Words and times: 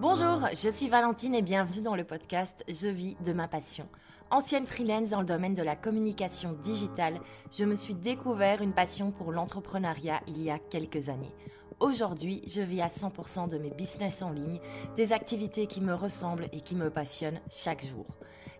Bonjour, 0.00 0.48
je 0.54 0.70
suis 0.70 0.88
Valentine 0.88 1.34
et 1.34 1.42
bienvenue 1.42 1.82
dans 1.82 1.94
le 1.94 2.04
podcast 2.04 2.64
Je 2.68 2.88
vis 2.88 3.18
de 3.22 3.34
ma 3.34 3.48
passion. 3.48 3.86
Ancienne 4.30 4.66
freelance 4.66 5.10
dans 5.10 5.20
le 5.20 5.26
domaine 5.26 5.54
de 5.54 5.62
la 5.62 5.76
communication 5.76 6.54
digitale, 6.54 7.20
je 7.52 7.66
me 7.66 7.76
suis 7.76 7.94
découvert 7.94 8.62
une 8.62 8.72
passion 8.72 9.10
pour 9.10 9.30
l'entrepreneuriat 9.30 10.22
il 10.26 10.42
y 10.42 10.50
a 10.50 10.58
quelques 10.58 11.10
années. 11.10 11.34
Aujourd'hui, 11.80 12.40
je 12.46 12.62
vis 12.62 12.80
à 12.80 12.86
100% 12.86 13.50
de 13.50 13.58
mes 13.58 13.68
business 13.68 14.22
en 14.22 14.30
ligne, 14.30 14.58
des 14.96 15.12
activités 15.12 15.66
qui 15.66 15.82
me 15.82 15.92
ressemblent 15.92 16.48
et 16.52 16.62
qui 16.62 16.76
me 16.76 16.88
passionnent 16.88 17.40
chaque 17.50 17.84
jour. 17.84 18.06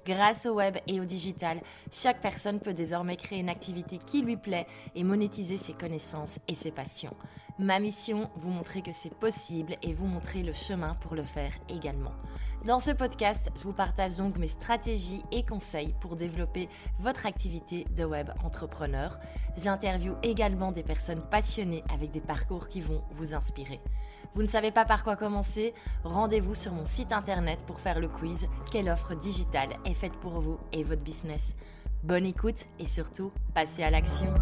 Grâce 0.07 0.47
au 0.47 0.55
web 0.55 0.77
et 0.87 1.01
au 1.01 1.05
digital, 1.05 1.61
chaque 1.93 2.21
personne 2.21 2.59
peut 2.59 2.73
désormais 2.73 3.17
créer 3.17 3.41
une 3.41 3.51
activité 3.51 3.99
qui 3.99 4.23
lui 4.23 4.37
plaît 4.37 4.67
et 4.95 5.05
monétiser 5.05 5.59
ses 5.59 5.75
connaissances 5.75 6.39
et 6.49 6.55
ses 6.55 6.71
passions. 6.71 7.15
Ma 7.59 7.79
mission, 7.79 8.31
vous 8.37 8.49
montrer 8.49 8.81
que 8.81 8.93
c'est 8.93 9.15
possible 9.15 9.77
et 9.83 9.93
vous 9.93 10.07
montrer 10.07 10.43
le 10.43 10.55
chemin 10.55 10.95
pour 10.95 11.15
le 11.15 11.25
faire 11.25 11.53
également. 11.69 12.13
Dans 12.65 12.79
ce 12.79 12.91
podcast, 12.91 13.51
je 13.57 13.63
vous 13.63 13.75
partage 13.75 14.17
donc 14.17 14.39
mes 14.39 14.49
stratégies 14.49 15.23
et 15.31 15.45
conseils 15.45 15.95
pour 16.01 16.17
développer 16.17 16.69
votre 16.99 17.27
activité 17.27 17.87
de 17.97 18.05
web 18.05 18.31
entrepreneur. 18.45 19.19
J'interviewe 19.57 20.17
également 20.23 20.73
des 20.73 20.83
personnes 20.83 21.23
passionnées 21.31 21.85
avec 21.93 22.11
des 22.11 22.21
parcours 22.21 22.69
qui 22.69 22.81
vont 22.81 23.03
vous 23.13 23.35
inspirer. 23.35 23.81
Vous 24.35 24.43
ne 24.43 24.47
savez 24.47 24.71
pas 24.71 24.85
par 24.85 25.03
quoi 25.03 25.17
commencer? 25.17 25.75
Rendez-vous 26.05 26.55
sur 26.55 26.73
mon 26.73 26.87
site 26.87 27.13
internet 27.13 27.65
pour 27.67 27.81
faire 27.81 27.99
le 27.99 28.09
quiz. 28.09 28.47
Quelle 28.71 28.89
offre 28.89 29.17
digitale 29.17 29.71
est 29.85 29.95
faite 29.95 30.15
pour 30.21 30.41
vous 30.41 30.59
et 30.73 30.85
votre 30.85 31.03
business? 31.03 31.55
Bonne 32.05 32.27
écoute 32.27 32.67
et 32.79 32.87
surtout, 32.87 33.33
passez 33.55 33.83
à 33.83 33.91
l'action. 33.91 34.33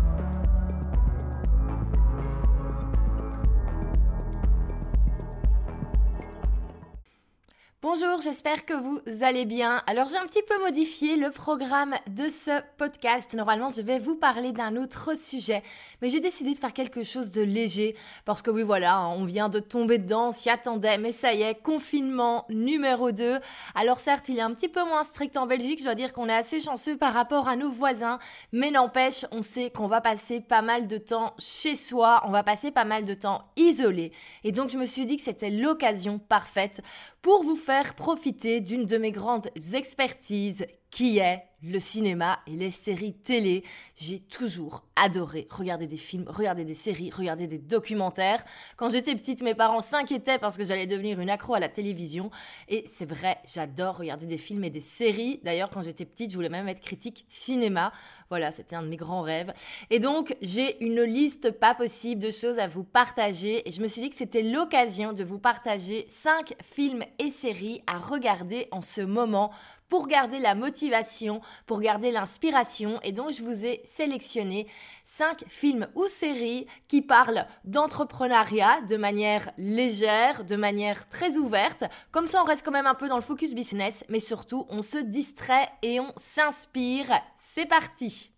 Bonjour, 7.80 8.20
j'espère 8.20 8.64
que 8.64 8.74
vous 8.74 9.00
allez 9.22 9.44
bien. 9.44 9.84
Alors 9.86 10.08
j'ai 10.08 10.16
un 10.16 10.26
petit 10.26 10.42
peu 10.42 10.58
modifié 10.64 11.14
le 11.14 11.30
programme 11.30 11.94
de 12.08 12.28
ce 12.28 12.60
podcast. 12.76 13.34
Normalement, 13.34 13.72
je 13.72 13.82
vais 13.82 14.00
vous 14.00 14.16
parler 14.16 14.50
d'un 14.50 14.74
autre 14.74 15.16
sujet, 15.16 15.62
mais 16.02 16.08
j'ai 16.08 16.18
décidé 16.18 16.54
de 16.54 16.58
faire 16.58 16.72
quelque 16.72 17.04
chose 17.04 17.30
de 17.30 17.40
léger 17.40 17.94
parce 18.24 18.42
que 18.42 18.50
oui, 18.50 18.64
voilà, 18.64 19.06
on 19.06 19.24
vient 19.24 19.48
de 19.48 19.60
tomber 19.60 19.98
dedans, 19.98 20.32
s'y 20.32 20.50
attendait, 20.50 20.98
mais 20.98 21.12
ça 21.12 21.34
y 21.34 21.42
est, 21.42 21.54
confinement 21.54 22.46
numéro 22.48 23.12
2. 23.12 23.38
Alors 23.76 24.00
certes, 24.00 24.28
il 24.28 24.38
est 24.38 24.42
un 24.42 24.54
petit 24.54 24.66
peu 24.66 24.82
moins 24.82 25.04
strict 25.04 25.36
en 25.36 25.46
Belgique, 25.46 25.78
je 25.78 25.84
dois 25.84 25.94
dire 25.94 26.12
qu'on 26.12 26.28
est 26.28 26.34
assez 26.34 26.60
chanceux 26.60 26.96
par 26.96 27.14
rapport 27.14 27.46
à 27.46 27.54
nos 27.54 27.70
voisins, 27.70 28.18
mais 28.50 28.72
n'empêche, 28.72 29.24
on 29.30 29.42
sait 29.42 29.70
qu'on 29.70 29.86
va 29.86 30.00
passer 30.00 30.40
pas 30.40 30.62
mal 30.62 30.88
de 30.88 30.98
temps 30.98 31.32
chez 31.38 31.76
soi, 31.76 32.22
on 32.24 32.30
va 32.30 32.42
passer 32.42 32.72
pas 32.72 32.84
mal 32.84 33.04
de 33.04 33.14
temps 33.14 33.44
isolé. 33.56 34.10
Et 34.42 34.50
donc 34.50 34.68
je 34.68 34.78
me 34.78 34.84
suis 34.84 35.06
dit 35.06 35.16
que 35.16 35.22
c'était 35.22 35.50
l'occasion 35.50 36.18
parfaite 36.18 36.82
pour 37.22 37.44
vous 37.44 37.56
profiter 37.94 38.60
d'une 38.60 38.86
de 38.86 38.96
mes 38.96 39.12
grandes 39.12 39.48
expertises 39.74 40.66
qui 40.90 41.18
est 41.18 41.47
le 41.62 41.80
cinéma 41.80 42.40
et 42.46 42.52
les 42.52 42.70
séries 42.70 43.14
télé. 43.14 43.64
J'ai 43.96 44.20
toujours 44.20 44.84
adoré 44.96 45.46
regarder 45.50 45.86
des 45.86 45.96
films, 45.96 46.24
regarder 46.28 46.64
des 46.64 46.74
séries, 46.74 47.10
regarder 47.10 47.46
des 47.46 47.58
documentaires. 47.58 48.44
Quand 48.76 48.90
j'étais 48.90 49.14
petite, 49.14 49.42
mes 49.42 49.54
parents 49.54 49.80
s'inquiétaient 49.80 50.38
parce 50.38 50.56
que 50.56 50.64
j'allais 50.64 50.86
devenir 50.86 51.20
une 51.20 51.30
accro 51.30 51.54
à 51.54 51.60
la 51.60 51.68
télévision. 51.68 52.30
Et 52.68 52.84
c'est 52.92 53.08
vrai, 53.08 53.38
j'adore 53.44 53.98
regarder 53.98 54.26
des 54.26 54.38
films 54.38 54.64
et 54.64 54.70
des 54.70 54.80
séries. 54.80 55.40
D'ailleurs, 55.44 55.70
quand 55.70 55.82
j'étais 55.82 56.04
petite, 56.04 56.30
je 56.30 56.36
voulais 56.36 56.48
même 56.48 56.68
être 56.68 56.80
critique 56.80 57.24
cinéma. 57.28 57.92
Voilà, 58.30 58.52
c'était 58.52 58.76
un 58.76 58.82
de 58.82 58.88
mes 58.88 58.96
grands 58.96 59.22
rêves. 59.22 59.52
Et 59.90 59.98
donc, 59.98 60.36
j'ai 60.42 60.82
une 60.84 61.02
liste 61.02 61.50
pas 61.50 61.74
possible 61.74 62.22
de 62.22 62.30
choses 62.30 62.58
à 62.58 62.66
vous 62.66 62.84
partager. 62.84 63.66
Et 63.68 63.72
je 63.72 63.80
me 63.80 63.88
suis 63.88 64.02
dit 64.02 64.10
que 64.10 64.16
c'était 64.16 64.42
l'occasion 64.42 65.12
de 65.12 65.24
vous 65.24 65.38
partager 65.38 66.06
5 66.08 66.54
films 66.62 67.04
et 67.18 67.30
séries 67.30 67.82
à 67.86 67.98
regarder 67.98 68.68
en 68.70 68.82
ce 68.82 69.00
moment 69.00 69.50
pour 69.88 70.06
garder 70.06 70.38
la 70.38 70.54
motivation, 70.54 71.40
pour 71.66 71.80
garder 71.80 72.10
l'inspiration. 72.10 73.00
Et 73.02 73.12
donc, 73.12 73.32
je 73.32 73.42
vous 73.42 73.64
ai 73.64 73.82
sélectionné 73.84 74.66
cinq 75.04 75.44
films 75.48 75.88
ou 75.94 76.06
séries 76.06 76.66
qui 76.88 77.02
parlent 77.02 77.46
d'entrepreneuriat 77.64 78.80
de 78.88 78.96
manière 78.96 79.50
légère, 79.58 80.44
de 80.44 80.56
manière 80.56 81.08
très 81.08 81.36
ouverte. 81.36 81.84
Comme 82.10 82.26
ça, 82.26 82.42
on 82.42 82.46
reste 82.46 82.64
quand 82.64 82.72
même 82.72 82.86
un 82.86 82.94
peu 82.94 83.08
dans 83.08 83.16
le 83.16 83.22
focus 83.22 83.54
business, 83.54 84.04
mais 84.08 84.20
surtout, 84.20 84.66
on 84.68 84.82
se 84.82 84.98
distrait 84.98 85.68
et 85.82 86.00
on 86.00 86.12
s'inspire. 86.16 87.10
C'est 87.36 87.66
parti! 87.66 88.37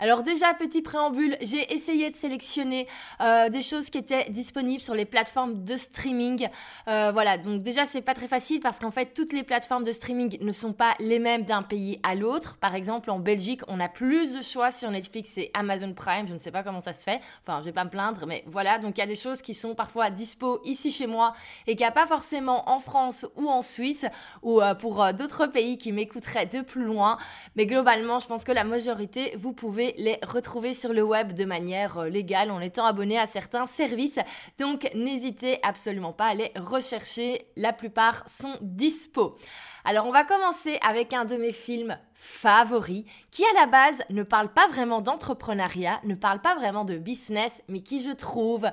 Alors 0.00 0.24
déjà, 0.24 0.52
petit 0.54 0.82
préambule, 0.82 1.36
j'ai 1.40 1.72
essayé 1.72 2.10
de 2.10 2.16
sélectionner 2.16 2.88
euh, 3.20 3.48
des 3.48 3.62
choses 3.62 3.90
qui 3.90 3.98
étaient 3.98 4.28
disponibles 4.28 4.82
sur 4.82 4.94
les 4.94 5.04
plateformes 5.04 5.64
de 5.64 5.76
streaming. 5.76 6.48
Euh, 6.88 7.12
voilà, 7.12 7.38
donc 7.38 7.62
déjà, 7.62 7.84
c'est 7.84 8.02
pas 8.02 8.14
très 8.14 8.26
facile 8.26 8.58
parce 8.58 8.80
qu'en 8.80 8.90
fait, 8.90 9.14
toutes 9.14 9.32
les 9.32 9.44
plateformes 9.44 9.84
de 9.84 9.92
streaming 9.92 10.38
ne 10.40 10.52
sont 10.52 10.72
pas 10.72 10.94
les 10.98 11.20
mêmes 11.20 11.44
d'un 11.44 11.62
pays 11.62 12.00
à 12.02 12.16
l'autre. 12.16 12.56
Par 12.56 12.74
exemple, 12.74 13.08
en 13.10 13.20
Belgique, 13.20 13.62
on 13.68 13.78
a 13.78 13.88
plus 13.88 14.36
de 14.36 14.42
choix 14.42 14.72
sur 14.72 14.90
Netflix 14.90 15.38
et 15.38 15.52
Amazon 15.54 15.92
Prime. 15.92 16.26
Je 16.26 16.32
ne 16.32 16.38
sais 16.38 16.50
pas 16.50 16.64
comment 16.64 16.80
ça 16.80 16.92
se 16.92 17.04
fait. 17.04 17.20
Enfin, 17.46 17.60
je 17.60 17.66
vais 17.66 17.72
pas 17.72 17.84
me 17.84 17.90
plaindre, 17.90 18.26
mais 18.26 18.42
voilà. 18.46 18.78
Donc 18.78 18.98
il 18.98 19.00
y 19.00 19.04
a 19.04 19.06
des 19.06 19.14
choses 19.16 19.42
qui 19.42 19.54
sont 19.54 19.76
parfois 19.76 20.10
dispo 20.10 20.60
ici 20.64 20.90
chez 20.90 21.06
moi 21.06 21.34
et 21.68 21.76
qu'il 21.76 21.84
n'y 21.84 21.88
a 21.88 21.92
pas 21.92 22.06
forcément 22.06 22.68
en 22.68 22.80
France 22.80 23.26
ou 23.36 23.48
en 23.48 23.62
Suisse 23.62 24.06
ou 24.42 24.60
euh, 24.60 24.74
pour 24.74 25.06
d'autres 25.14 25.46
pays 25.46 25.78
qui 25.78 25.92
m'écouteraient 25.92 26.46
de 26.46 26.62
plus 26.62 26.84
loin. 26.84 27.16
Mais 27.54 27.66
globalement, 27.66 28.18
je 28.18 28.26
pense 28.26 28.42
que 28.42 28.52
la 28.52 28.64
majorité, 28.64 29.34
vous 29.38 29.52
pouvez 29.52 29.83
les 29.98 30.18
retrouver 30.22 30.72
sur 30.72 30.94
le 30.94 31.02
web 31.02 31.34
de 31.34 31.44
manière 31.44 31.98
euh, 31.98 32.08
légale 32.08 32.50
en 32.50 32.60
étant 32.60 32.86
abonné 32.86 33.18
à 33.18 33.26
certains 33.26 33.66
services. 33.66 34.18
Donc 34.58 34.90
n'hésitez 34.94 35.58
absolument 35.62 36.12
pas 36.12 36.28
à 36.28 36.34
les 36.34 36.50
rechercher. 36.56 37.46
La 37.56 37.72
plupart 37.72 38.26
sont 38.28 38.56
dispo. 38.62 39.36
Alors 39.84 40.06
on 40.06 40.12
va 40.12 40.24
commencer 40.24 40.78
avec 40.80 41.12
un 41.12 41.26
de 41.26 41.36
mes 41.36 41.52
films 41.52 41.98
favoris 42.14 43.04
qui 43.30 43.44
à 43.44 43.60
la 43.60 43.66
base 43.66 44.02
ne 44.10 44.22
parle 44.22 44.52
pas 44.52 44.68
vraiment 44.68 45.00
d'entrepreneuriat, 45.00 46.00
ne 46.04 46.14
parle 46.14 46.40
pas 46.40 46.54
vraiment 46.54 46.84
de 46.84 46.96
business, 46.96 47.62
mais 47.68 47.80
qui 47.80 48.00
je 48.02 48.12
trouve 48.12 48.70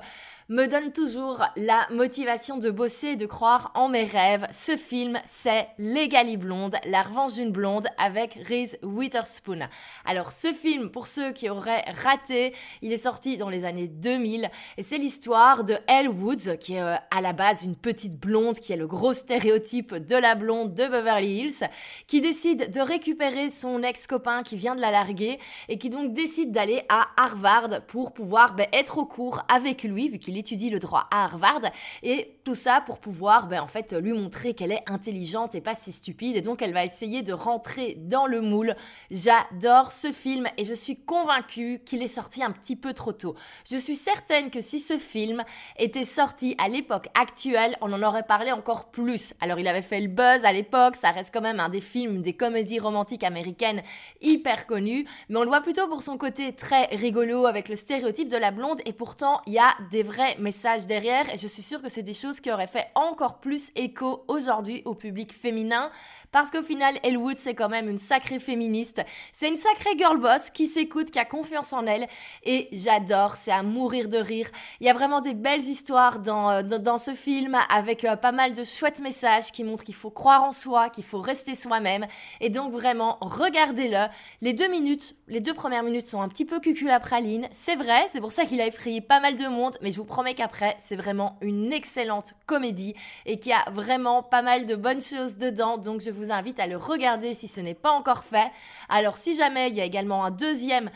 me 0.48 0.66
donne 0.66 0.92
toujours 0.92 1.42
la 1.56 1.86
motivation 1.90 2.58
de 2.58 2.70
bosser 2.70 3.08
et 3.08 3.16
de 3.16 3.26
croire 3.26 3.72
en 3.74 3.88
mes 3.88 4.04
rêves. 4.04 4.46
Ce 4.52 4.76
film, 4.76 5.18
c'est 5.26 5.66
Legally 5.78 6.36
Blonde, 6.36 6.76
la 6.84 7.02
revanche 7.02 7.34
d'une 7.34 7.50
blonde 7.50 7.86
avec 7.96 8.38
Reese 8.46 8.76
Witherspoon. 8.82 9.60
Alors 10.04 10.30
ce 10.30 10.52
film, 10.52 10.90
pour 10.90 11.06
ceux 11.06 11.32
qui 11.32 11.48
auraient 11.48 11.84
raté, 12.04 12.54
il 12.82 12.92
est 12.92 12.98
sorti 12.98 13.36
dans 13.36 13.48
les 13.48 13.64
années 13.64 13.88
2000 13.88 14.50
et 14.76 14.82
c'est 14.82 14.98
l'histoire 14.98 15.64
de 15.64 15.76
Elle 15.86 16.08
Woods, 16.08 16.58
qui 16.60 16.74
est 16.74 16.82
euh, 16.82 16.96
à 17.10 17.20
la 17.20 17.32
base 17.32 17.62
une 17.62 17.76
petite 17.76 18.20
blonde, 18.20 18.58
qui 18.58 18.72
est 18.72 18.76
le 18.76 18.86
gros 18.86 19.14
stéréotype 19.14 19.94
de 19.94 20.16
la 20.16 20.34
blonde 20.34 20.74
de 20.74 20.86
Beverly 20.86 21.38
Hills, 21.38 21.68
qui 22.06 22.20
décide 22.20 22.70
de 22.70 22.80
récupérer 22.80 23.31
son 23.50 23.82
ex-copain 23.82 24.42
qui 24.42 24.56
vient 24.56 24.74
de 24.74 24.80
la 24.80 24.90
larguer 24.90 25.38
et 25.68 25.78
qui 25.78 25.90
donc 25.90 26.12
décide 26.12 26.52
d'aller 26.52 26.82
à 26.88 27.08
Harvard 27.16 27.82
pour 27.86 28.12
pouvoir 28.12 28.54
ben, 28.54 28.66
être 28.72 28.98
au 28.98 29.06
cours 29.06 29.42
avec 29.48 29.82
lui, 29.82 30.08
vu 30.08 30.18
qu'il 30.18 30.36
étudie 30.36 30.70
le 30.70 30.78
droit 30.78 31.08
à 31.10 31.24
Harvard, 31.24 31.62
et 32.02 32.36
tout 32.44 32.54
ça 32.54 32.80
pour 32.80 32.98
pouvoir 32.98 33.46
ben, 33.46 33.60
en 33.60 33.66
fait 33.66 33.92
lui 33.92 34.12
montrer 34.12 34.54
qu'elle 34.54 34.72
est 34.72 34.82
intelligente 34.86 35.54
et 35.54 35.60
pas 35.60 35.74
si 35.74 35.92
stupide, 35.92 36.36
et 36.36 36.42
donc 36.42 36.62
elle 36.62 36.72
va 36.72 36.84
essayer 36.84 37.22
de 37.22 37.32
rentrer 37.32 37.96
dans 37.98 38.26
le 38.26 38.40
moule. 38.40 38.74
J'adore 39.10 39.92
ce 39.92 40.12
film 40.12 40.46
et 40.56 40.64
je 40.64 40.74
suis 40.74 40.96
convaincue 40.96 41.80
qu'il 41.84 42.02
est 42.02 42.08
sorti 42.08 42.42
un 42.42 42.50
petit 42.50 42.76
peu 42.76 42.92
trop 42.92 43.12
tôt. 43.12 43.34
Je 43.68 43.76
suis 43.76 43.96
certaine 43.96 44.50
que 44.50 44.60
si 44.60 44.78
ce 44.78 44.98
film 44.98 45.42
était 45.78 46.04
sorti 46.04 46.54
à 46.58 46.68
l'époque 46.68 47.08
actuelle, 47.14 47.76
on 47.80 47.92
en 47.92 48.02
aurait 48.02 48.22
parlé 48.22 48.52
encore 48.52 48.90
plus. 48.90 49.34
Alors 49.40 49.58
il 49.58 49.68
avait 49.68 49.82
fait 49.82 50.00
le 50.00 50.08
buzz 50.08 50.44
à 50.44 50.52
l'époque, 50.52 50.96
ça 50.96 51.10
reste 51.10 51.32
quand 51.32 51.40
même 51.40 51.60
un 51.60 51.68
des 51.68 51.80
films, 51.80 52.22
des 52.22 52.34
comédies 52.34 52.78
romantiques 52.78 53.21
américaines 53.24 53.82
hyper 54.20 54.66
connues, 54.66 55.06
mais 55.28 55.38
on 55.38 55.42
le 55.42 55.48
voit 55.48 55.60
plutôt 55.60 55.88
pour 55.88 56.02
son 56.02 56.16
côté 56.16 56.52
très 56.52 56.86
rigolo 56.86 57.46
avec 57.46 57.68
le 57.68 57.76
stéréotype 57.76 58.28
de 58.28 58.36
la 58.36 58.50
blonde, 58.50 58.80
et 58.86 58.92
pourtant 58.92 59.40
il 59.46 59.54
y 59.54 59.58
a 59.58 59.74
des 59.90 60.02
vrais 60.02 60.36
messages 60.38 60.86
derrière, 60.86 61.28
et 61.32 61.36
je 61.36 61.46
suis 61.46 61.62
sûre 61.62 61.82
que 61.82 61.88
c'est 61.88 62.02
des 62.02 62.14
choses 62.14 62.40
qui 62.40 62.50
auraient 62.50 62.66
fait 62.66 62.88
encore 62.94 63.38
plus 63.38 63.70
écho 63.76 64.24
aujourd'hui 64.28 64.82
au 64.84 64.94
public 64.94 65.32
féminin, 65.32 65.90
parce 66.30 66.50
qu'au 66.50 66.62
final, 66.62 66.98
Elwood, 67.02 67.36
c'est 67.36 67.54
quand 67.54 67.68
même 67.68 67.88
une 67.88 67.98
sacrée 67.98 68.38
féministe, 68.38 69.02
c'est 69.32 69.48
une 69.48 69.56
sacrée 69.56 69.96
girl 69.98 70.18
boss 70.18 70.50
qui 70.50 70.66
s'écoute, 70.66 71.10
qui 71.10 71.18
a 71.18 71.24
confiance 71.24 71.72
en 71.72 71.86
elle, 71.86 72.08
et 72.44 72.68
j'adore, 72.72 73.36
c'est 73.36 73.52
à 73.52 73.62
mourir 73.62 74.08
de 74.08 74.18
rire. 74.18 74.48
Il 74.80 74.86
y 74.86 74.90
a 74.90 74.94
vraiment 74.94 75.20
des 75.20 75.34
belles 75.34 75.64
histoires 75.64 76.20
dans, 76.20 76.50
euh, 76.50 76.62
dans, 76.62 76.98
ce 76.98 77.14
film, 77.14 77.58
avec 77.68 78.04
euh, 78.04 78.16
pas 78.16 78.32
mal 78.32 78.54
de 78.54 78.64
chouettes 78.64 79.00
messages 79.00 79.52
qui 79.52 79.64
montrent 79.64 79.84
qu'il 79.84 79.94
faut 79.94 80.10
croire 80.10 80.44
en 80.44 80.52
soi, 80.52 80.88
qu'il 80.88 81.04
faut 81.04 81.20
rester 81.20 81.54
soi-même, 81.54 82.06
et 82.40 82.48
donc 82.48 82.72
vraiment, 82.72 83.11
regardez-le. 83.20 84.06
Les 84.40 84.52
deux 84.52 84.68
minutes, 84.68 85.16
les 85.28 85.40
deux 85.40 85.54
premières 85.54 85.82
minutes 85.82 86.06
sont 86.06 86.22
un 86.22 86.28
petit 86.28 86.44
peu 86.44 86.60
cucul 86.60 86.90
à 86.90 87.00
praline, 87.00 87.48
c'est 87.52 87.76
vrai, 87.76 88.06
c'est 88.08 88.20
pour 88.20 88.32
ça 88.32 88.44
qu'il 88.44 88.60
a 88.60 88.66
effrayé 88.66 89.00
pas 89.00 89.20
mal 89.20 89.36
de 89.36 89.46
monde, 89.46 89.76
mais 89.82 89.92
je 89.92 89.96
vous 89.96 90.04
promets 90.04 90.34
qu'après, 90.34 90.76
c'est 90.80 90.96
vraiment 90.96 91.38
une 91.40 91.72
excellente 91.72 92.34
comédie 92.46 92.94
et 93.26 93.38
qu'il 93.38 93.50
y 93.50 93.54
a 93.54 93.70
vraiment 93.70 94.22
pas 94.22 94.42
mal 94.42 94.66
de 94.66 94.76
bonnes 94.76 95.00
choses 95.00 95.38
dedans, 95.38 95.78
donc 95.78 96.00
je 96.00 96.10
vous 96.10 96.30
invite 96.30 96.60
à 96.60 96.66
le 96.66 96.76
regarder 96.76 97.34
si 97.34 97.48
ce 97.48 97.60
n'est 97.60 97.74
pas 97.74 97.92
encore 97.92 98.24
fait. 98.24 98.50
Alors 98.88 99.16
si 99.16 99.36
jamais 99.36 99.68
il 99.68 99.76
y 99.76 99.80
a 99.80 99.84
également 99.84 100.24
un 100.24 100.30
deuxième 100.30 100.90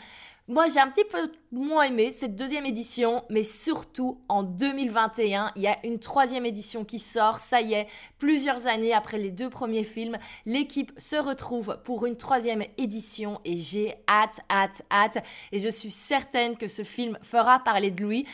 Moi, 0.49 0.67
j'ai 0.69 0.79
un 0.79 0.87
petit 0.87 1.03
peu 1.03 1.29
moins 1.51 1.83
aimé 1.83 2.09
cette 2.09 2.37
deuxième 2.37 2.65
édition, 2.65 3.25
mais 3.29 3.43
surtout 3.43 4.21
en 4.29 4.43
2021, 4.43 5.51
il 5.57 5.63
y 5.63 5.67
a 5.67 5.77
une 5.85 5.99
troisième 5.99 6.45
édition 6.45 6.85
qui 6.85 6.99
sort. 6.99 7.39
Ça 7.39 7.59
y 7.59 7.73
est, 7.73 7.87
plusieurs 8.17 8.65
années 8.65 8.93
après 8.93 9.17
les 9.17 9.29
deux 9.29 9.49
premiers 9.49 9.83
films, 9.83 10.17
l'équipe 10.45 10.93
se 10.97 11.17
retrouve 11.17 11.77
pour 11.83 12.05
une 12.05 12.15
troisième 12.15 12.63
édition 12.77 13.41
et 13.43 13.57
j'ai 13.57 13.95
hâte, 14.07 14.39
hâte, 14.49 14.83
hâte. 14.89 15.17
Et 15.51 15.59
je 15.59 15.67
suis 15.67 15.91
certaine 15.91 16.55
que 16.55 16.69
ce 16.69 16.83
film 16.83 17.19
fera 17.23 17.59
parler 17.59 17.91
de 17.91 18.05
lui. 18.05 18.25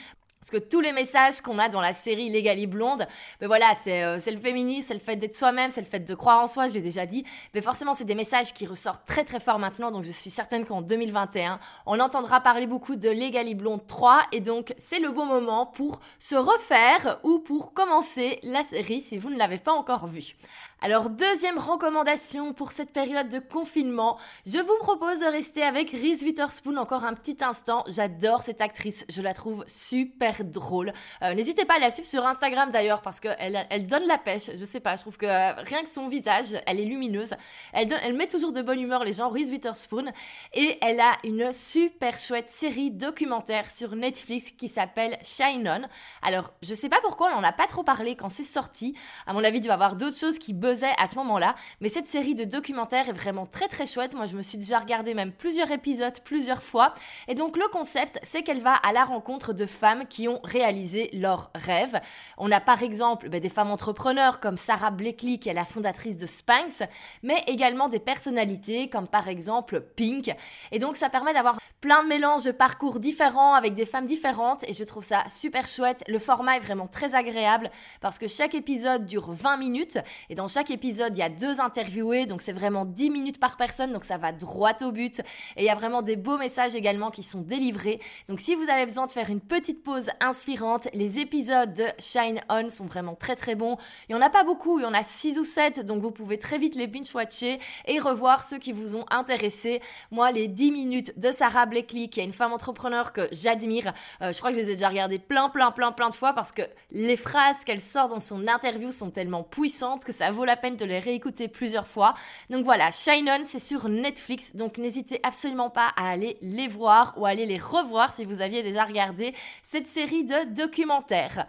Parce 0.44 0.62
que 0.62 0.70
tous 0.70 0.82
les 0.82 0.92
messages 0.92 1.40
qu'on 1.40 1.58
a 1.58 1.70
dans 1.70 1.80
la 1.80 1.94
série 1.94 2.30
Legally 2.30 2.68
Blonde, 2.68 3.08
ben 3.40 3.48
voilà, 3.48 3.72
euh, 3.88 4.18
c'est 4.20 4.32
le 4.32 4.42
féminisme, 4.42 4.90
c'est 4.90 4.94
le 4.94 5.00
fait 5.00 5.16
d'être 5.16 5.34
soi-même, 5.34 5.72
c'est 5.72 5.80
le 5.80 5.88
fait 5.88 6.02
de 6.02 6.16
croire 6.16 6.44
en 6.44 6.48
soi, 6.48 6.68
je 6.68 6.74
l'ai 6.74 6.82
déjà 6.82 7.06
dit. 7.06 7.24
Mais 7.54 7.62
forcément, 7.62 7.94
c'est 7.94 8.04
des 8.04 8.14
messages 8.14 8.54
qui 8.54 8.66
ressortent 8.66 9.06
très 9.06 9.24
très 9.24 9.40
fort 9.40 9.58
maintenant. 9.58 9.90
Donc 9.90 10.04
je 10.04 10.12
suis 10.12 10.30
certaine 10.30 10.66
qu'en 10.66 10.82
2021, 10.82 11.62
on 11.86 11.98
entendra 12.02 12.42
parler 12.42 12.68
beaucoup 12.68 12.98
de 12.98 13.08
Legally 13.08 13.56
Blonde 13.56 13.88
3. 13.88 14.20
Et 14.34 14.42
donc 14.42 14.76
c'est 14.78 15.00
le 15.00 15.12
bon 15.12 15.26
moment 15.26 15.66
pour 15.66 16.02
se 16.20 16.36
refaire 16.36 17.22
ou 17.24 17.40
pour 17.40 17.74
commencer 17.74 18.40
la 18.44 18.64
série 18.64 19.00
si 19.00 19.18
vous 19.18 19.30
ne 19.30 19.38
l'avez 19.38 19.60
pas 19.60 19.72
encore 19.72 20.08
vue. 20.08 20.36
Alors 20.82 21.10
deuxième 21.10 21.58
recommandation 21.58 22.52
pour 22.52 22.74
cette 22.74 22.92
période 22.92 23.30
de 23.30 23.40
confinement, 23.40 24.18
je 24.46 24.58
vous 24.58 24.78
propose 24.80 25.22
de 25.22 25.32
rester 25.32 25.64
avec 25.64 25.92
Reese 25.92 26.24
Witherspoon 26.24 26.76
encore 26.76 27.06
un 27.06 27.14
petit 27.14 27.38
instant. 27.40 27.86
J'adore 27.88 28.44
cette 28.44 28.60
actrice, 28.60 29.06
je 29.08 29.22
la 29.22 29.34
trouve 29.34 29.64
super 29.66 30.33
drôle. 30.42 30.94
Euh, 31.22 31.34
n'hésitez 31.34 31.66
pas 31.66 31.76
à 31.76 31.80
la 31.80 31.90
suivre 31.90 32.08
sur 32.08 32.26
Instagram 32.26 32.72
d'ailleurs 32.72 33.02
parce 33.02 33.20
qu'elle 33.20 33.68
elle 33.70 33.88
donne 33.88 34.06
la 34.08 34.18
pêche. 34.18 34.50
Je 34.56 34.66
sais 34.66 34.80
pas, 34.80 34.96
je 34.96 35.02
trouve 35.02 35.18
que 35.18 35.26
euh, 35.26 35.54
rien 35.64 35.84
que 35.84 35.90
son 35.90 36.08
visage, 36.08 36.60
elle 36.66 36.80
est 36.80 36.86
lumineuse. 36.86 37.36
Elle, 37.74 37.90
donne, 37.90 38.00
elle 38.04 38.14
met 38.14 38.28
toujours 38.28 38.52
de 38.52 38.62
bonne 38.62 38.80
humeur 38.80 39.04
les 39.04 39.14
gens, 39.14 39.30
Reese 39.30 39.50
Witherspoon. 39.52 40.06
Et 40.54 40.78
elle 40.82 41.00
a 41.00 41.18
une 41.24 41.52
super 41.52 42.18
chouette 42.18 42.50
série 42.50 42.92
documentaire 42.92 43.70
sur 43.70 43.96
Netflix 43.96 44.52
qui 44.52 44.68
s'appelle 44.68 45.18
Shine 45.24 45.68
On. 45.68 45.88
Alors 46.28 46.52
je 46.62 46.74
sais 46.74 46.90
pas 46.90 47.00
pourquoi 47.02 47.32
on 47.34 47.38
en 47.38 47.44
a 47.44 47.52
pas 47.52 47.68
trop 47.68 47.84
parlé 47.84 48.16
quand 48.16 48.30
c'est 48.30 48.44
sorti. 48.44 48.96
À 49.28 49.34
mon 49.34 49.44
avis, 49.44 49.60
il 49.60 49.68
va 49.68 49.72
y 49.72 49.74
avoir 49.74 49.96
d'autres 49.96 50.18
choses 50.18 50.40
qui 50.40 50.54
buzzent 50.54 50.86
à 50.98 51.08
ce 51.08 51.16
moment-là. 51.16 51.56
Mais 51.82 51.90
cette 51.90 52.08
série 52.08 52.36
de 52.36 52.44
documentaires 52.44 53.10
est 53.10 53.14
vraiment 53.14 53.46
très 53.46 53.68
très 53.68 53.86
chouette. 53.86 54.16
Moi, 54.16 54.26
je 54.26 54.36
me 54.36 54.42
suis 54.42 54.58
déjà 54.58 54.80
regardé 54.80 55.14
même 55.14 55.32
plusieurs 55.32 55.72
épisodes 55.72 56.14
plusieurs 56.24 56.64
fois. 56.64 56.94
Et 57.28 57.36
donc, 57.36 57.58
le 57.58 57.68
concept, 57.70 58.20
c'est 58.24 58.44
qu'elle 58.44 58.62
va 58.62 58.74
à 58.74 58.92
la 58.94 59.06
rencontre 59.06 59.54
de 59.54 59.66
femmes 59.66 60.06
qui 60.08 60.23
ont 60.28 60.40
réalisé 60.44 61.10
leurs 61.14 61.52
rêves. 61.56 62.00
On 62.38 62.52
a 62.52 62.60
par 62.60 62.84
exemple 62.84 63.30
ben, 63.30 63.40
des 63.40 63.50
femmes 63.50 63.72
entrepreneurs 63.72 64.40
comme 64.40 64.58
Sarah 64.58 64.92
Blakely, 64.92 65.40
qui 65.40 65.50
est 65.50 65.54
la 65.54 65.66
fondatrice 65.66 66.18
de 66.18 66.26
Spanx, 66.26 66.84
mais 67.22 67.44
également 67.48 67.90
des 67.90 68.00
personnalités 68.00 68.90
comme 68.90 69.08
par 69.08 69.28
exemple 69.28 69.82
Pink. 69.96 70.34
Et 70.72 70.80
donc, 70.80 70.96
ça 70.96 71.10
permet 71.10 71.34
d'avoir 71.34 71.58
plein 71.82 72.04
de 72.04 72.08
mélanges 72.08 72.46
de 72.46 72.52
parcours 72.52 73.00
différents 73.00 73.56
avec 73.56 73.74
des 73.74 73.86
femmes 73.86 74.06
différentes. 74.06 74.64
Et 74.70 74.74
je 74.74 74.84
trouve 74.86 75.04
ça 75.04 75.24
super 75.30 75.68
chouette. 75.68 76.04
Le 76.08 76.18
format 76.18 76.56
est 76.56 76.62
vraiment 76.62 76.88
très 76.88 77.14
agréable 77.14 77.70
parce 78.00 78.18
que 78.18 78.28
chaque 78.28 78.56
épisode 78.56 79.06
dure 79.06 79.32
20 79.32 79.58
minutes. 79.58 79.98
Et 80.30 80.36
dans 80.36 80.48
chaque 80.48 80.72
épisode, 80.72 81.16
il 81.16 81.20
y 81.20 81.24
a 81.24 81.30
deux 81.30 81.60
interviewés, 81.60 82.26
donc 82.26 82.42
c'est 82.42 82.54
vraiment 82.54 82.86
10 82.86 83.10
minutes 83.10 83.40
par 83.40 83.58
personne, 83.58 83.92
donc 83.92 84.06
ça 84.06 84.18
va 84.18 84.32
droit 84.32 84.72
au 84.82 84.92
but. 84.92 85.20
Et 85.58 85.64
il 85.64 85.66
y 85.66 85.70
a 85.70 85.76
vraiment 85.76 86.02
des 86.02 86.16
beaux 86.16 86.38
messages 86.38 86.74
également 86.74 87.12
qui 87.12 87.24
sont 87.24 87.42
délivrés. 87.42 88.00
Donc 88.30 88.40
si 88.40 88.56
vous 88.56 88.70
avez 88.70 88.86
besoin 88.86 89.06
de 89.06 89.12
faire 89.12 89.30
une 89.30 89.42
petite 89.42 89.84
pause 89.84 90.10
inspirante, 90.20 90.88
les 90.94 91.20
épisodes 91.20 91.74
de 91.74 91.86
Shine 92.00 92.42
On 92.50 92.70
sont 92.70 92.86
vraiment 92.86 93.16
très 93.16 93.36
très 93.36 93.56
bons. 93.56 93.78
Il 94.08 94.16
n'y 94.16 94.22
en 94.22 94.26
a 94.26 94.30
pas 94.30 94.44
beaucoup, 94.44 94.80
il 94.80 94.84
y 94.84 94.86
en 94.86 94.94
a 94.94 95.04
6 95.04 95.40
ou 95.40 95.44
7, 95.44 95.86
donc 95.86 96.02
vous 96.02 96.12
pouvez 96.12 96.38
très 96.38 96.58
vite 96.58 96.76
les 96.76 96.88
binge-watcher 96.88 97.60
et 97.86 98.00
revoir 98.00 98.44
ceux 98.44 98.58
qui 98.58 98.72
vous 98.72 98.96
ont 98.96 99.06
intéressé. 99.10 99.82
Moi, 100.12 100.32
les 100.32 100.48
10 100.48 100.72
minutes 100.72 101.20
de 101.20 101.32
Sarah 101.32 101.66
Blakely, 101.66 102.10
qui 102.10 102.20
est 102.20 102.24
une 102.24 102.34
femme 102.34 102.54
entrepreneur 102.54 103.14
que 103.14 103.28
j'admire, 103.32 103.94
euh, 104.22 104.32
je 104.32 104.38
crois 104.38 104.52
que 104.52 104.58
je 104.58 104.62
les 104.62 104.72
ai 104.72 104.74
déjà 104.74 104.90
regardées 104.90 105.20
plein, 105.20 105.50
plein, 105.50 105.72
plein, 105.72 105.92
plein 105.92 106.10
de 106.10 106.16
fois 106.16 106.34
parce 106.34 106.52
que 106.52 106.64
les 106.92 107.18
phrases 107.18 107.64
qu'elle 107.66 107.82
sort 107.82 108.08
dans 108.08 108.20
son 108.20 108.48
interview 108.48 108.92
sont 108.92 109.10
tellement 109.10 109.44
puissantes 109.44 110.04
que 110.06 110.12
ça 110.12 110.32
vaut 110.32 110.46
la 110.46 110.56
peine 110.56 110.76
de 110.76 110.86
les 110.86 111.00
réécouter 111.00 111.48
plusieurs 111.48 111.88
fois. 111.88 112.14
Donc 112.50 112.64
voilà, 112.64 112.92
Shine 112.92 113.30
On, 113.30 113.44
c'est 113.44 113.60
sur 113.60 113.90
Netflix, 113.90 114.56
donc 114.56 114.78
n'hésitez 114.78 115.20
absolument 115.24 115.70
pas 115.70 115.90
à 115.96 116.10
aller 116.10 116.38
les 116.42 116.68
voir 116.68 117.14
ou 117.18 117.26
à 117.26 117.30
aller 117.30 117.46
les 117.46 117.58
revoir 117.58 118.14
si 118.14 118.26
vous 118.26 118.42
aviez 118.42 118.64
déjà 118.64 118.84
regardé 118.86 119.34
cette 119.64 119.88
série 119.94 120.24
de 120.24 120.46
documentaires. 120.46 121.46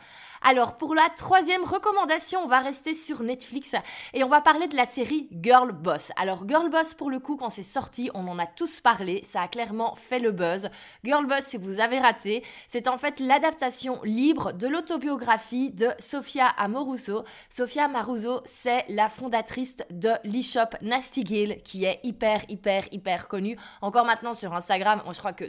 Alors, 0.46 0.76
pour 0.76 0.94
la 0.94 1.08
troisième 1.16 1.64
recommandation, 1.64 2.40
on 2.44 2.46
va 2.46 2.60
rester 2.60 2.92
sur 2.92 3.22
Netflix 3.22 3.74
et 4.12 4.24
on 4.24 4.28
va 4.28 4.42
parler 4.42 4.68
de 4.68 4.76
la 4.76 4.84
série 4.84 5.26
Girl 5.40 5.72
Boss. 5.72 6.12
Alors, 6.16 6.46
Girl 6.46 6.68
Boss, 6.68 6.92
pour 6.92 7.10
le 7.10 7.18
coup, 7.18 7.36
quand 7.36 7.48
c'est 7.48 7.62
sorti, 7.62 8.10
on 8.12 8.28
en 8.28 8.38
a 8.38 8.44
tous 8.46 8.82
parlé, 8.82 9.24
ça 9.24 9.40
a 9.40 9.48
clairement 9.48 9.94
fait 9.94 10.18
le 10.18 10.32
buzz. 10.32 10.68
Girl 11.02 11.24
Boss, 11.24 11.44
si 11.44 11.56
vous 11.56 11.80
avez 11.80 11.98
raté, 11.98 12.44
c'est 12.68 12.88
en 12.88 12.98
fait 12.98 13.20
l'adaptation 13.20 14.02
libre 14.02 14.52
de 14.52 14.68
l'autobiographie 14.68 15.70
de 15.70 15.88
Sofia 15.98 16.48
Amoruso. 16.58 17.24
Sofia 17.48 17.86
Amoruso, 17.86 18.42
c'est 18.44 18.84
la 18.90 19.08
fondatrice 19.08 19.78
de 19.88 20.10
l'e-shop 20.24 20.76
Nasty 20.82 21.24
qui 21.64 21.84
est 21.86 22.00
hyper, 22.02 22.42
hyper, 22.50 22.84
hyper 22.92 23.28
connue. 23.28 23.56
Encore 23.80 24.04
maintenant 24.04 24.34
sur 24.34 24.52
Instagram, 24.52 25.02
je 25.10 25.18
crois 25.18 25.32
que 25.32 25.46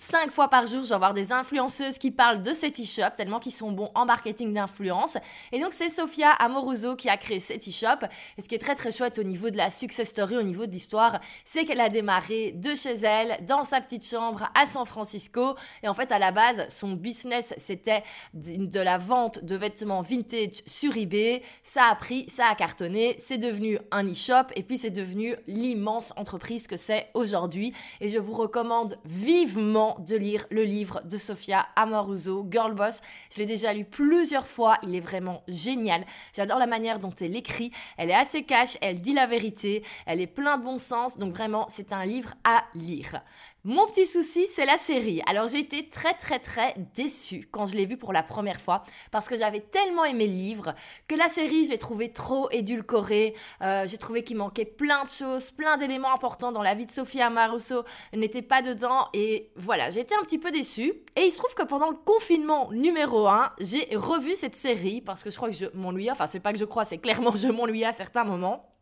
Cinq 0.00 0.30
fois 0.30 0.46
par 0.46 0.64
jour, 0.68 0.84
je 0.84 0.90
vais 0.90 0.94
avoir 0.94 1.12
des 1.12 1.32
influenceuses 1.32 1.98
qui 1.98 2.12
parlent 2.12 2.40
de 2.40 2.52
cet 2.52 2.78
e-shop, 2.78 3.16
tellement 3.16 3.40
qu'ils 3.40 3.50
sont 3.50 3.72
bons 3.72 3.90
en 3.96 4.06
d'influence. 4.46 5.16
Et 5.52 5.60
donc, 5.60 5.72
c'est 5.72 5.88
Sofia 5.88 6.30
Amoruso 6.30 6.96
qui 6.96 7.08
a 7.08 7.16
créé 7.16 7.40
cet 7.40 7.68
e-shop. 7.68 8.06
Et 8.36 8.42
ce 8.42 8.48
qui 8.48 8.54
est 8.54 8.58
très 8.58 8.74
très 8.74 8.92
chouette 8.92 9.18
au 9.18 9.22
niveau 9.22 9.50
de 9.50 9.56
la 9.56 9.70
success 9.70 10.08
story, 10.08 10.36
au 10.36 10.42
niveau 10.42 10.66
de 10.66 10.72
l'histoire, 10.72 11.20
c'est 11.44 11.64
qu'elle 11.64 11.80
a 11.80 11.88
démarré 11.88 12.52
de 12.52 12.74
chez 12.74 12.94
elle, 12.94 13.44
dans 13.46 13.64
sa 13.64 13.80
petite 13.80 14.06
chambre 14.06 14.50
à 14.54 14.66
San 14.66 14.86
Francisco. 14.86 15.54
Et 15.82 15.88
en 15.88 15.94
fait, 15.94 16.12
à 16.12 16.18
la 16.18 16.30
base, 16.30 16.66
son 16.68 16.92
business, 16.92 17.54
c'était 17.56 18.02
de 18.34 18.80
la 18.80 18.98
vente 18.98 19.44
de 19.44 19.56
vêtements 19.56 20.02
vintage 20.02 20.62
sur 20.66 20.96
eBay. 20.96 21.42
Ça 21.62 21.84
a 21.90 21.94
pris, 21.94 22.26
ça 22.28 22.46
a 22.46 22.54
cartonné, 22.54 23.16
c'est 23.18 23.38
devenu 23.38 23.78
un 23.90 24.06
e-shop 24.06 24.52
et 24.54 24.62
puis 24.62 24.78
c'est 24.78 24.90
devenu 24.90 25.34
l'immense 25.46 26.12
entreprise 26.16 26.66
que 26.66 26.76
c'est 26.76 27.08
aujourd'hui. 27.14 27.72
Et 28.00 28.08
je 28.08 28.18
vous 28.18 28.32
recommande 28.32 28.98
vivement 29.04 29.96
de 30.00 30.16
lire 30.16 30.46
le 30.50 30.64
livre 30.64 31.02
de 31.04 31.18
Sofia 31.18 31.66
Amoruso, 31.76 32.46
Girl 32.50 32.74
Boss. 32.74 33.00
Je 33.32 33.38
l'ai 33.38 33.46
déjà 33.46 33.72
lu 33.72 33.84
plusieurs 33.84 34.27
fois, 34.46 34.76
il 34.82 34.94
est 34.94 35.00
vraiment 35.00 35.42
génial. 35.48 36.04
J'adore 36.34 36.58
la 36.58 36.66
manière 36.66 36.98
dont 36.98 37.12
elle 37.20 37.36
écrit, 37.36 37.72
elle 37.96 38.10
est 38.10 38.14
assez 38.14 38.42
cash, 38.44 38.76
elle 38.80 39.00
dit 39.00 39.14
la 39.14 39.26
vérité, 39.26 39.82
elle 40.06 40.20
est 40.20 40.26
plein 40.26 40.58
de 40.58 40.64
bon 40.64 40.78
sens, 40.78 41.18
donc 41.18 41.32
vraiment 41.32 41.66
c'est 41.68 41.92
un 41.92 42.04
livre 42.04 42.34
à 42.44 42.64
lire. 42.74 43.22
Mon 43.70 43.84
petit 43.84 44.06
souci, 44.06 44.46
c'est 44.46 44.64
la 44.64 44.78
série. 44.78 45.20
Alors 45.26 45.46
j'ai 45.46 45.58
été 45.58 45.90
très 45.90 46.14
très 46.14 46.38
très 46.38 46.74
déçue 46.94 47.46
quand 47.50 47.66
je 47.66 47.76
l'ai 47.76 47.84
vue 47.84 47.98
pour 47.98 48.14
la 48.14 48.22
première 48.22 48.62
fois 48.62 48.82
parce 49.10 49.28
que 49.28 49.36
j'avais 49.36 49.60
tellement 49.60 50.06
aimé 50.06 50.26
le 50.26 50.32
livre 50.32 50.74
que 51.06 51.14
la 51.14 51.28
série 51.28 51.66
j'ai 51.66 51.76
trouvé 51.76 52.10
trop 52.10 52.48
édulcorée. 52.50 53.34
Euh, 53.60 53.86
j'ai 53.86 53.98
trouvé 53.98 54.24
qu'il 54.24 54.38
manquait 54.38 54.64
plein 54.64 55.04
de 55.04 55.10
choses, 55.10 55.50
plein 55.50 55.76
d'éléments 55.76 56.14
importants 56.14 56.50
dans 56.50 56.62
la 56.62 56.74
vie 56.74 56.86
de 56.86 56.90
Sophia 56.90 57.26
Amaruso 57.26 57.84
n'étaient 58.14 58.40
pas 58.40 58.62
dedans 58.62 59.08
et 59.12 59.50
voilà, 59.56 59.90
été 59.90 60.14
un 60.14 60.22
petit 60.22 60.38
peu 60.38 60.50
déçue. 60.50 60.94
Et 61.14 61.26
il 61.26 61.30
se 61.30 61.36
trouve 61.36 61.54
que 61.54 61.64
pendant 61.64 61.90
le 61.90 61.96
confinement 61.96 62.72
numéro 62.72 63.28
1, 63.28 63.52
j'ai 63.60 63.94
revu 63.94 64.34
cette 64.34 64.56
série 64.56 65.02
parce 65.02 65.22
que 65.22 65.28
je 65.28 65.36
crois 65.36 65.50
que 65.50 65.54
je 65.54 65.66
m'ennuyais, 65.74 66.10
enfin 66.10 66.26
c'est 66.26 66.40
pas 66.40 66.54
que 66.54 66.58
je 66.58 66.64
crois, 66.64 66.86
c'est 66.86 66.96
clairement 66.96 67.36
je 67.36 67.48
m'ennuyais 67.48 67.84
à 67.84 67.92
certains 67.92 68.24
moments. 68.24 68.77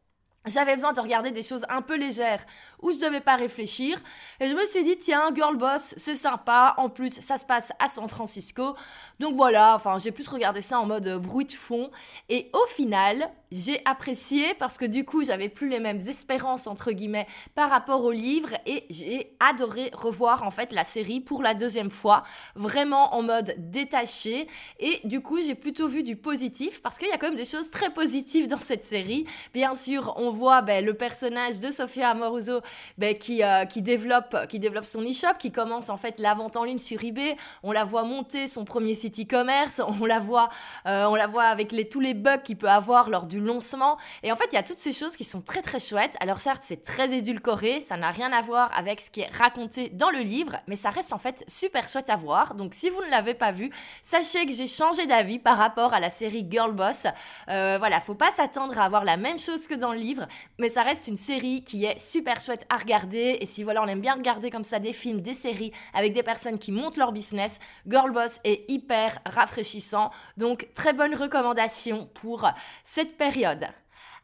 J'avais 0.46 0.74
besoin 0.74 0.92
de 0.92 1.00
regarder 1.00 1.32
des 1.32 1.42
choses 1.42 1.66
un 1.68 1.82
peu 1.82 1.96
légères 1.96 2.44
où 2.80 2.92
je 2.92 2.98
devais 2.98 3.20
pas 3.20 3.36
réfléchir. 3.36 4.00
Et 4.40 4.46
je 4.46 4.54
me 4.54 4.64
suis 4.64 4.84
dit, 4.84 4.96
tiens, 4.96 5.30
Girl 5.34 5.56
Boss, 5.56 5.94
c'est 5.96 6.14
sympa. 6.14 6.74
En 6.78 6.88
plus, 6.88 7.20
ça 7.20 7.36
se 7.36 7.44
passe 7.44 7.72
à 7.78 7.88
San 7.88 8.08
Francisco. 8.08 8.76
Donc 9.18 9.34
voilà, 9.34 9.74
enfin, 9.74 9.98
j'ai 9.98 10.12
plus 10.12 10.28
regardé 10.28 10.60
ça 10.60 10.78
en 10.78 10.86
mode 10.86 11.20
bruit 11.20 11.46
de 11.46 11.52
fond. 11.52 11.90
Et 12.28 12.50
au 12.52 12.66
final, 12.66 13.28
j'ai 13.50 13.80
apprécié 13.84 14.54
parce 14.54 14.78
que 14.78 14.84
du 14.84 15.04
coup, 15.04 15.24
j'avais 15.24 15.48
plus 15.48 15.68
les 15.68 15.80
mêmes 15.80 16.00
espérances, 16.06 16.66
entre 16.66 16.92
guillemets, 16.92 17.26
par 17.54 17.70
rapport 17.70 18.04
au 18.04 18.12
livre. 18.12 18.50
Et 18.66 18.84
j'ai 18.88 19.36
adoré 19.40 19.90
revoir, 19.94 20.44
en 20.44 20.50
fait, 20.50 20.72
la 20.72 20.84
série 20.84 21.20
pour 21.20 21.42
la 21.42 21.54
deuxième 21.54 21.90
fois. 21.90 22.22
Vraiment 22.54 23.14
en 23.14 23.22
mode 23.22 23.54
détaché. 23.58 24.46
Et 24.78 25.00
du 25.04 25.20
coup, 25.20 25.40
j'ai 25.40 25.54
plutôt 25.54 25.88
vu 25.88 26.02
du 26.04 26.14
positif 26.14 26.82
parce 26.82 26.98
qu'il 26.98 27.08
y 27.08 27.12
a 27.12 27.18
quand 27.18 27.28
même 27.28 27.36
des 27.36 27.44
choses 27.44 27.70
très 27.70 27.90
positives 27.90 28.48
dans 28.48 28.58
cette 28.58 28.84
série. 28.84 29.26
Bien 29.52 29.74
sûr, 29.74 30.14
on 30.16 30.35
voit 30.36 30.62
ben, 30.62 30.84
le 30.84 30.94
personnage 30.94 31.60
de 31.60 31.70
Sofia 31.70 32.10
Amoruso 32.10 32.60
ben, 32.98 33.16
qui, 33.16 33.42
euh, 33.42 33.64
qui, 33.64 33.82
développe, 33.82 34.36
son 34.84 35.02
e-shop, 35.02 35.38
qui 35.38 35.50
commence 35.50 35.88
en 35.88 35.96
fait 35.96 36.20
la 36.20 36.34
vente 36.34 36.56
en 36.56 36.64
ligne 36.64 36.78
sur 36.78 37.02
eBay. 37.02 37.36
On 37.62 37.72
la 37.72 37.84
voit 37.84 38.04
monter 38.04 38.48
son 38.48 38.64
premier 38.64 38.94
site 38.94 39.18
e-commerce. 39.18 39.80
On 40.00 40.04
la 40.04 40.18
voit, 40.18 40.50
euh, 40.86 41.06
on 41.06 41.16
avec 41.38 41.74
tous 41.90 42.00
les 42.00 42.14
bugs 42.14 42.38
qu'il 42.38 42.56
peut 42.56 42.68
avoir 42.68 43.10
lors 43.10 43.26
du 43.26 43.40
lancement. 43.40 43.96
Et 44.22 44.30
en 44.30 44.36
fait, 44.36 44.46
il 44.52 44.54
y 44.54 44.58
a 44.58 44.62
toutes 44.62 44.78
ces 44.78 44.92
choses 44.92 45.16
qui 45.16 45.24
sont 45.24 45.40
très 45.40 45.62
très 45.62 45.78
chouettes. 45.78 46.16
Alors 46.20 46.40
certes, 46.40 46.62
c'est 46.64 46.82
très 46.82 47.12
édulcoré, 47.12 47.80
ça 47.80 47.96
n'a 47.96 48.10
rien 48.10 48.32
à 48.32 48.40
voir 48.40 48.70
avec 48.76 49.00
ce 49.00 49.10
qui 49.10 49.20
est 49.20 49.30
raconté 49.36 49.88
dans 49.90 50.10
le 50.10 50.20
livre, 50.20 50.56
mais 50.66 50.76
ça 50.76 50.90
reste 50.90 51.12
en 51.12 51.18
fait 51.18 51.44
super 51.48 51.88
chouette 51.88 52.10
à 52.10 52.16
voir. 52.16 52.54
Donc 52.54 52.74
si 52.74 52.90
vous 52.90 53.02
ne 53.02 53.10
l'avez 53.10 53.34
pas 53.34 53.52
vu, 53.52 53.70
sachez 54.02 54.46
que 54.46 54.52
j'ai 54.52 54.66
changé 54.66 55.06
d'avis 55.06 55.38
par 55.38 55.56
rapport 55.56 55.94
à 55.94 56.00
la 56.00 56.10
série 56.10 56.46
Girl 56.48 56.72
Boss. 56.72 57.06
Euh, 57.48 57.76
voilà, 57.78 58.00
faut 58.00 58.14
pas 58.14 58.30
s'attendre 58.30 58.78
à 58.78 58.84
avoir 58.84 59.04
la 59.04 59.16
même 59.16 59.38
chose 59.38 59.66
que 59.66 59.74
dans 59.74 59.92
le 59.92 59.98
livre, 59.98 60.25
mais 60.58 60.68
ça 60.68 60.82
reste 60.82 61.08
une 61.08 61.16
série 61.16 61.62
qui 61.62 61.84
est 61.84 61.98
super 61.98 62.40
chouette 62.40 62.66
à 62.68 62.76
regarder. 62.76 63.38
Et 63.40 63.46
si 63.46 63.62
voilà, 63.62 63.82
on 63.82 63.86
aime 63.86 64.00
bien 64.00 64.14
regarder 64.14 64.50
comme 64.50 64.64
ça 64.64 64.78
des 64.78 64.92
films, 64.92 65.20
des 65.20 65.34
séries 65.34 65.72
avec 65.94 66.12
des 66.12 66.22
personnes 66.22 66.58
qui 66.58 66.72
montent 66.72 66.96
leur 66.96 67.12
business, 67.12 67.58
Girl 67.86 68.10
Boss 68.12 68.40
est 68.44 68.64
hyper 68.68 69.18
rafraîchissant. 69.26 70.10
Donc 70.36 70.68
très 70.74 70.92
bonne 70.92 71.14
recommandation 71.14 72.08
pour 72.14 72.48
cette 72.84 73.16
période. 73.16 73.66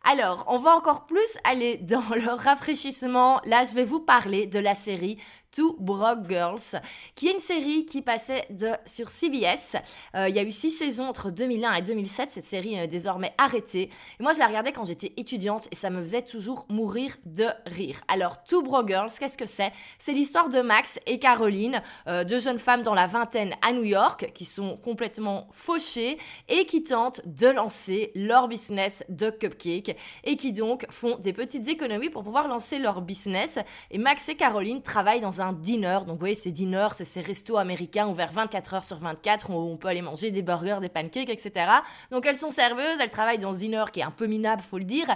Alors, 0.04 0.44
on 0.48 0.58
va 0.58 0.74
encore 0.74 1.06
plus 1.06 1.38
aller 1.44 1.76
dans 1.76 2.02
le 2.14 2.32
rafraîchissement. 2.32 3.40
Là, 3.44 3.64
je 3.64 3.72
vais 3.72 3.84
vous 3.84 4.00
parler 4.00 4.46
de 4.46 4.58
la 4.58 4.74
série 4.74 5.18
Two 5.52 5.76
Broke 5.78 6.28
Girls, 6.28 6.80
qui 7.14 7.28
est 7.28 7.34
une 7.34 7.40
série 7.40 7.84
qui 7.84 8.00
passait 8.00 8.48
sur 8.86 9.10
CBS. 9.10 9.76
Euh, 10.14 10.28
il 10.28 10.34
y 10.34 10.38
a 10.38 10.42
eu 10.42 10.50
six 10.50 10.70
saisons 10.70 11.04
entre 11.04 11.30
2001 11.30 11.74
et 11.74 11.82
2007. 11.82 12.30
Cette 12.30 12.44
série 12.44 12.74
est 12.74 12.88
désormais 12.88 13.34
arrêtée. 13.38 13.90
Moi, 14.18 14.32
je 14.32 14.38
la 14.38 14.46
regardais 14.46 14.72
quand 14.72 14.86
j'étais 14.86 15.12
étudiante 15.16 15.68
et 15.70 15.74
ça 15.74 15.90
me 15.90 16.00
faisait 16.02 16.22
toujours 16.22 16.66
mourir 16.68 17.16
de 17.26 17.46
rire. 17.66 18.00
Alors, 18.08 18.42
Two 18.44 18.62
Broke 18.62 18.88
Girls, 18.88 19.10
qu'est-ce 19.18 19.36
que 19.36 19.46
c'est? 19.46 19.72
C'est 19.98 20.12
l'histoire 20.12 20.48
de 20.48 20.62
Max 20.62 20.98
et 21.06 21.18
Caroline, 21.18 21.82
euh, 22.08 22.24
deux 22.24 22.40
jeunes 22.40 22.58
femmes 22.58 22.82
dans 22.82 22.94
la 22.94 23.06
vingtaine 23.06 23.54
à 23.60 23.72
New 23.72 23.84
York, 23.84 24.32
qui 24.34 24.46
sont 24.46 24.78
complètement 24.78 25.48
fauchées 25.52 26.18
et 26.48 26.64
qui 26.64 26.82
tentent 26.82 27.20
de 27.26 27.48
lancer 27.48 28.10
leur 28.14 28.48
business 28.48 29.04
de 29.10 29.28
et 29.66 30.36
qui 30.36 30.52
donc 30.52 30.86
font 30.90 31.18
des 31.18 31.32
petites 31.32 31.68
économies 31.68 32.10
pour 32.10 32.22
pouvoir 32.22 32.48
lancer 32.48 32.78
leur 32.78 33.02
business. 33.02 33.58
Et 33.90 33.98
Max 33.98 34.28
et 34.28 34.34
Caroline 34.34 34.82
travaillent 34.82 35.20
dans 35.20 35.40
un 35.40 35.42
un 35.42 35.52
dinner. 35.52 35.98
Donc, 36.06 36.14
vous 36.14 36.20
voyez, 36.20 36.34
ces 36.34 36.52
diners, 36.52 36.88
c'est 36.94 37.04
ces 37.04 37.20
restos 37.20 37.56
américains 37.56 38.06
ouverts 38.06 38.32
24 38.32 38.74
heures 38.74 38.84
sur 38.84 38.96
24 38.98 39.50
où 39.50 39.54
on 39.54 39.76
peut 39.76 39.88
aller 39.88 40.02
manger 40.02 40.30
des 40.30 40.42
burgers, 40.42 40.78
des 40.80 40.88
pancakes, 40.88 41.28
etc. 41.28 41.66
Donc, 42.10 42.26
elles 42.26 42.36
sont 42.36 42.50
serveuses, 42.50 42.98
elles 43.00 43.10
travaillent 43.10 43.38
dans 43.38 43.52
ce 43.52 43.58
dinner 43.58 43.84
qui 43.92 44.00
est 44.00 44.04
un 44.04 44.10
peu 44.10 44.26
minable, 44.26 44.62
faut 44.62 44.78
le 44.78 44.84
dire. 44.84 45.06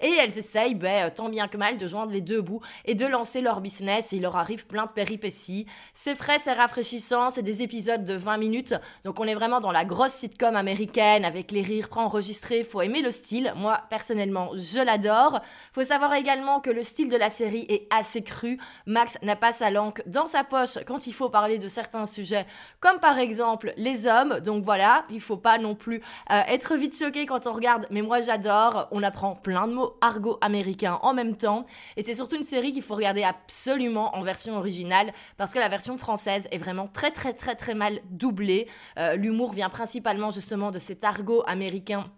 Et 0.00 0.10
elles 0.10 0.36
essayent, 0.38 0.74
ben, 0.74 1.10
tant 1.10 1.28
bien 1.28 1.48
que 1.48 1.56
mal, 1.56 1.76
de 1.76 1.86
joindre 1.86 2.12
les 2.12 2.22
deux 2.22 2.40
bouts 2.40 2.62
et 2.84 2.94
de 2.94 3.06
lancer 3.06 3.40
leur 3.40 3.60
business. 3.60 4.12
Et 4.12 4.16
il 4.16 4.22
leur 4.22 4.36
arrive 4.36 4.66
plein 4.66 4.86
de 4.86 4.90
péripéties. 4.90 5.66
C'est 5.92 6.14
frais, 6.14 6.38
c'est 6.42 6.52
rafraîchissant, 6.52 7.30
c'est 7.30 7.42
des 7.42 7.62
épisodes 7.62 8.04
de 8.04 8.14
20 8.14 8.38
minutes. 8.38 8.74
Donc, 9.04 9.20
on 9.20 9.24
est 9.24 9.34
vraiment 9.34 9.60
dans 9.60 9.72
la 9.72 9.84
grosse 9.84 10.12
sitcom 10.12 10.56
américaine 10.56 11.24
avec 11.24 11.52
les 11.52 11.62
rires 11.62 11.88
préenregistrés. 11.88 12.64
Faut 12.64 12.80
aimer 12.80 13.02
le 13.02 13.10
style. 13.10 13.52
Moi, 13.56 13.80
personnellement, 13.94 14.50
je 14.54 14.84
l'adore. 14.84 15.40
Faut 15.72 15.84
savoir 15.84 16.14
également 16.14 16.58
que 16.58 16.68
le 16.68 16.82
style 16.82 17.08
de 17.08 17.16
la 17.16 17.30
série 17.30 17.64
est 17.68 17.86
assez 17.90 18.24
cru. 18.24 18.58
Max 18.86 19.16
n'a 19.22 19.36
pas 19.36 19.52
sa 19.52 19.70
langue 19.70 20.02
dans 20.06 20.26
sa 20.26 20.42
poche 20.42 20.78
quand 20.84 21.06
il 21.06 21.14
faut 21.14 21.28
parler 21.28 21.58
de 21.58 21.68
certains 21.68 22.04
sujets, 22.04 22.44
comme 22.80 22.98
par 22.98 23.20
exemple 23.20 23.72
les 23.76 24.08
hommes. 24.08 24.40
Donc 24.40 24.64
voilà, 24.64 25.04
il 25.10 25.20
faut 25.20 25.36
pas 25.36 25.58
non 25.58 25.76
plus 25.76 26.02
euh, 26.32 26.40
être 26.48 26.74
vite 26.74 26.98
choqué 26.98 27.24
quand 27.24 27.46
on 27.46 27.52
regarde, 27.52 27.86
mais 27.90 28.02
moi 28.02 28.20
j'adore. 28.20 28.88
On 28.90 29.04
apprend 29.04 29.36
plein 29.36 29.68
de 29.68 29.74
mots 29.74 29.96
argot 30.00 30.38
américains 30.40 30.98
en 31.02 31.14
même 31.14 31.36
temps. 31.36 31.64
Et 31.96 32.02
c'est 32.02 32.16
surtout 32.16 32.34
une 32.34 32.42
série 32.42 32.72
qu'il 32.72 32.82
faut 32.82 32.96
regarder 32.96 33.22
absolument 33.22 34.16
en 34.16 34.22
version 34.22 34.56
originale, 34.56 35.12
parce 35.36 35.52
que 35.52 35.60
la 35.60 35.68
version 35.68 35.96
française 35.96 36.48
est 36.50 36.58
vraiment 36.58 36.88
très 36.88 37.12
très 37.12 37.32
très 37.32 37.54
très 37.54 37.74
mal 37.74 38.00
doublée. 38.10 38.66
Euh, 38.98 39.14
l'humour 39.14 39.52
vient 39.52 39.70
principalement 39.70 40.32
justement 40.32 40.72
de 40.72 40.80
cet 40.80 41.04
argot 41.04 41.44
américain 41.46 42.10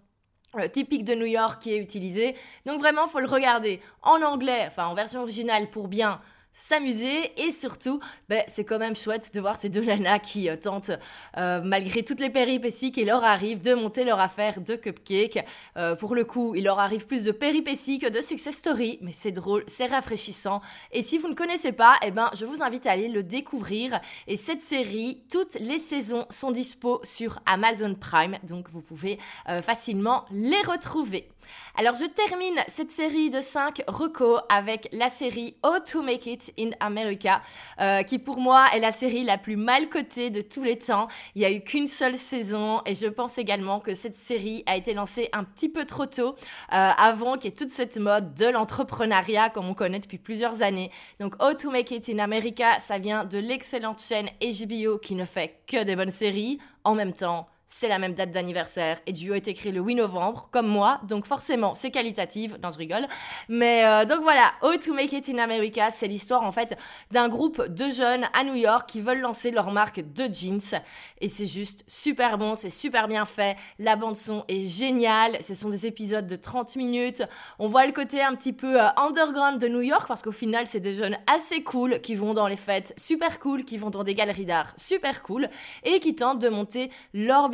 typique 0.72 1.04
de 1.04 1.14
New 1.14 1.26
York 1.26 1.60
qui 1.60 1.72
est 1.72 1.78
utilisé. 1.78 2.34
Donc 2.64 2.80
vraiment, 2.80 3.06
faut 3.06 3.20
le 3.20 3.26
regarder 3.26 3.80
en 4.02 4.22
anglais, 4.22 4.64
enfin 4.66 4.86
en 4.86 4.94
version 4.94 5.20
originale 5.20 5.70
pour 5.70 5.88
bien 5.88 6.20
s'amuser 6.58 7.32
et 7.36 7.52
surtout, 7.52 8.00
ben, 8.28 8.42
c'est 8.48 8.64
quand 8.64 8.78
même 8.78 8.96
chouette 8.96 9.32
de 9.34 9.40
voir 9.40 9.56
ces 9.56 9.68
deux 9.68 9.84
nanas 9.84 10.18
qui 10.18 10.48
euh, 10.48 10.56
tentent, 10.56 10.90
euh, 11.36 11.60
malgré 11.62 12.02
toutes 12.02 12.20
les 12.20 12.30
péripéties 12.30 12.92
qui 12.92 13.04
leur 13.04 13.24
arrivent, 13.24 13.60
de 13.60 13.74
monter 13.74 14.04
leur 14.04 14.20
affaire 14.20 14.60
de 14.60 14.74
cupcake. 14.74 15.44
Euh, 15.76 15.94
pour 15.94 16.14
le 16.14 16.24
coup, 16.24 16.54
il 16.54 16.64
leur 16.64 16.78
arrive 16.78 17.06
plus 17.06 17.24
de 17.24 17.32
péripéties 17.32 17.98
que 17.98 18.08
de 18.08 18.20
success 18.20 18.56
story, 18.56 18.98
mais 19.02 19.12
c'est 19.12 19.32
drôle, 19.32 19.64
c'est 19.68 19.86
rafraîchissant. 19.86 20.60
Et 20.92 21.02
si 21.02 21.18
vous 21.18 21.28
ne 21.28 21.34
connaissez 21.34 21.72
pas, 21.72 21.96
eh 22.04 22.10
ben, 22.10 22.30
je 22.34 22.44
vous 22.44 22.62
invite 22.62 22.86
à 22.86 22.92
aller 22.92 23.08
le 23.08 23.22
découvrir. 23.22 24.00
Et 24.26 24.36
cette 24.36 24.62
série, 24.62 25.22
toutes 25.30 25.54
les 25.60 25.78
saisons 25.78 26.26
sont 26.30 26.50
dispo 26.50 27.00
sur 27.04 27.40
Amazon 27.46 27.94
Prime, 27.94 28.38
donc 28.44 28.68
vous 28.70 28.82
pouvez 28.82 29.18
facilement 29.62 30.24
les 30.30 30.60
retrouver. 30.62 31.28
Alors 31.76 31.94
je 31.94 32.06
termine 32.06 32.58
cette 32.68 32.90
série 32.90 33.30
de 33.30 33.40
5 33.40 33.82
recos 33.86 34.40
avec 34.48 34.88
la 34.92 35.08
série 35.08 35.56
How 35.64 35.80
to 35.80 36.02
Make 36.02 36.26
It 36.26 36.52
in 36.58 36.70
America, 36.80 37.42
euh, 37.80 38.02
qui 38.02 38.18
pour 38.18 38.38
moi 38.38 38.66
est 38.74 38.80
la 38.80 38.92
série 38.92 39.24
la 39.24 39.38
plus 39.38 39.56
mal 39.56 39.88
cotée 39.88 40.30
de 40.30 40.40
tous 40.40 40.62
les 40.62 40.78
temps. 40.78 41.08
Il 41.34 41.40
n'y 41.40 41.44
a 41.44 41.50
eu 41.50 41.60
qu'une 41.60 41.86
seule 41.86 42.16
saison 42.16 42.82
et 42.86 42.94
je 42.94 43.06
pense 43.06 43.38
également 43.38 43.80
que 43.80 43.94
cette 43.94 44.14
série 44.14 44.62
a 44.66 44.76
été 44.76 44.94
lancée 44.94 45.28
un 45.32 45.44
petit 45.44 45.68
peu 45.68 45.84
trop 45.84 46.06
tôt, 46.06 46.34
euh, 46.72 46.90
avant 46.96 47.34
qu'il 47.34 47.50
y 47.50 47.52
ait 47.52 47.56
toute 47.56 47.70
cette 47.70 47.98
mode 47.98 48.34
de 48.34 48.46
l'entrepreneuriat 48.46 49.50
comme 49.50 49.68
on 49.68 49.74
connaît 49.74 50.00
depuis 50.00 50.18
plusieurs 50.18 50.62
années. 50.62 50.90
Donc 51.20 51.34
How 51.42 51.54
to 51.54 51.70
Make 51.70 51.90
It 51.90 52.08
in 52.08 52.18
America, 52.18 52.80
ça 52.80 52.98
vient 52.98 53.24
de 53.24 53.38
l'excellente 53.38 54.00
chaîne 54.00 54.28
HBO 54.40 54.98
qui 54.98 55.14
ne 55.14 55.24
fait 55.24 55.60
que 55.66 55.84
des 55.84 55.96
bonnes 55.96 56.10
séries. 56.10 56.58
En 56.84 56.94
même 56.94 57.12
temps, 57.12 57.48
c'est 57.68 57.88
la 57.88 57.98
même 57.98 58.14
date 58.14 58.30
d'anniversaire 58.30 58.98
et 59.06 59.12
duo 59.12 59.34
est 59.34 59.48
écrit 59.48 59.72
le 59.72 59.80
8 59.80 59.96
novembre, 59.96 60.48
comme 60.52 60.68
moi, 60.68 61.00
donc 61.04 61.26
forcément 61.26 61.74
c'est 61.74 61.90
qualitatif. 61.90 62.52
Non, 62.62 62.70
je 62.70 62.78
rigole. 62.78 63.06
Mais 63.48 63.84
euh, 63.84 64.04
donc 64.04 64.22
voilà, 64.22 64.52
How 64.62 64.76
to 64.76 64.94
Make 64.94 65.12
It 65.12 65.28
in 65.28 65.38
America, 65.38 65.90
c'est 65.90 66.06
l'histoire 66.06 66.42
en 66.42 66.52
fait 66.52 66.76
d'un 67.10 67.28
groupe 67.28 67.66
de 67.66 67.90
jeunes 67.90 68.26
à 68.34 68.44
New 68.44 68.54
York 68.54 68.88
qui 68.88 69.00
veulent 69.00 69.20
lancer 69.20 69.50
leur 69.50 69.72
marque 69.72 70.00
de 70.00 70.32
jeans 70.32 70.80
et 71.20 71.28
c'est 71.28 71.46
juste 71.46 71.84
super 71.88 72.38
bon, 72.38 72.54
c'est 72.54 72.70
super 72.70 73.08
bien 73.08 73.24
fait. 73.24 73.56
La 73.78 73.96
bande 73.96 74.16
son 74.16 74.44
est 74.48 74.66
géniale. 74.66 75.38
Ce 75.42 75.54
sont 75.54 75.68
des 75.68 75.86
épisodes 75.86 76.26
de 76.26 76.36
30 76.36 76.76
minutes. 76.76 77.22
On 77.58 77.68
voit 77.68 77.86
le 77.86 77.92
côté 77.92 78.22
un 78.22 78.34
petit 78.34 78.52
peu 78.52 78.80
euh, 78.80 78.88
underground 78.96 79.60
de 79.60 79.66
New 79.66 79.82
York 79.82 80.06
parce 80.06 80.22
qu'au 80.22 80.32
final 80.32 80.66
c'est 80.66 80.80
des 80.80 80.94
jeunes 80.94 81.18
assez 81.26 81.64
cool 81.64 82.00
qui 82.00 82.14
vont 82.14 82.32
dans 82.32 82.46
les 82.46 82.56
fêtes 82.56 82.94
super 82.96 83.40
cool, 83.40 83.64
qui 83.64 83.76
vont 83.76 83.90
dans 83.90 84.04
des 84.04 84.14
galeries 84.14 84.44
d'art 84.44 84.72
super 84.76 85.22
cool 85.22 85.48
et 85.82 85.98
qui 85.98 86.14
tentent 86.14 86.40
de 86.40 86.48
monter 86.48 86.90
leur. 87.12 87.50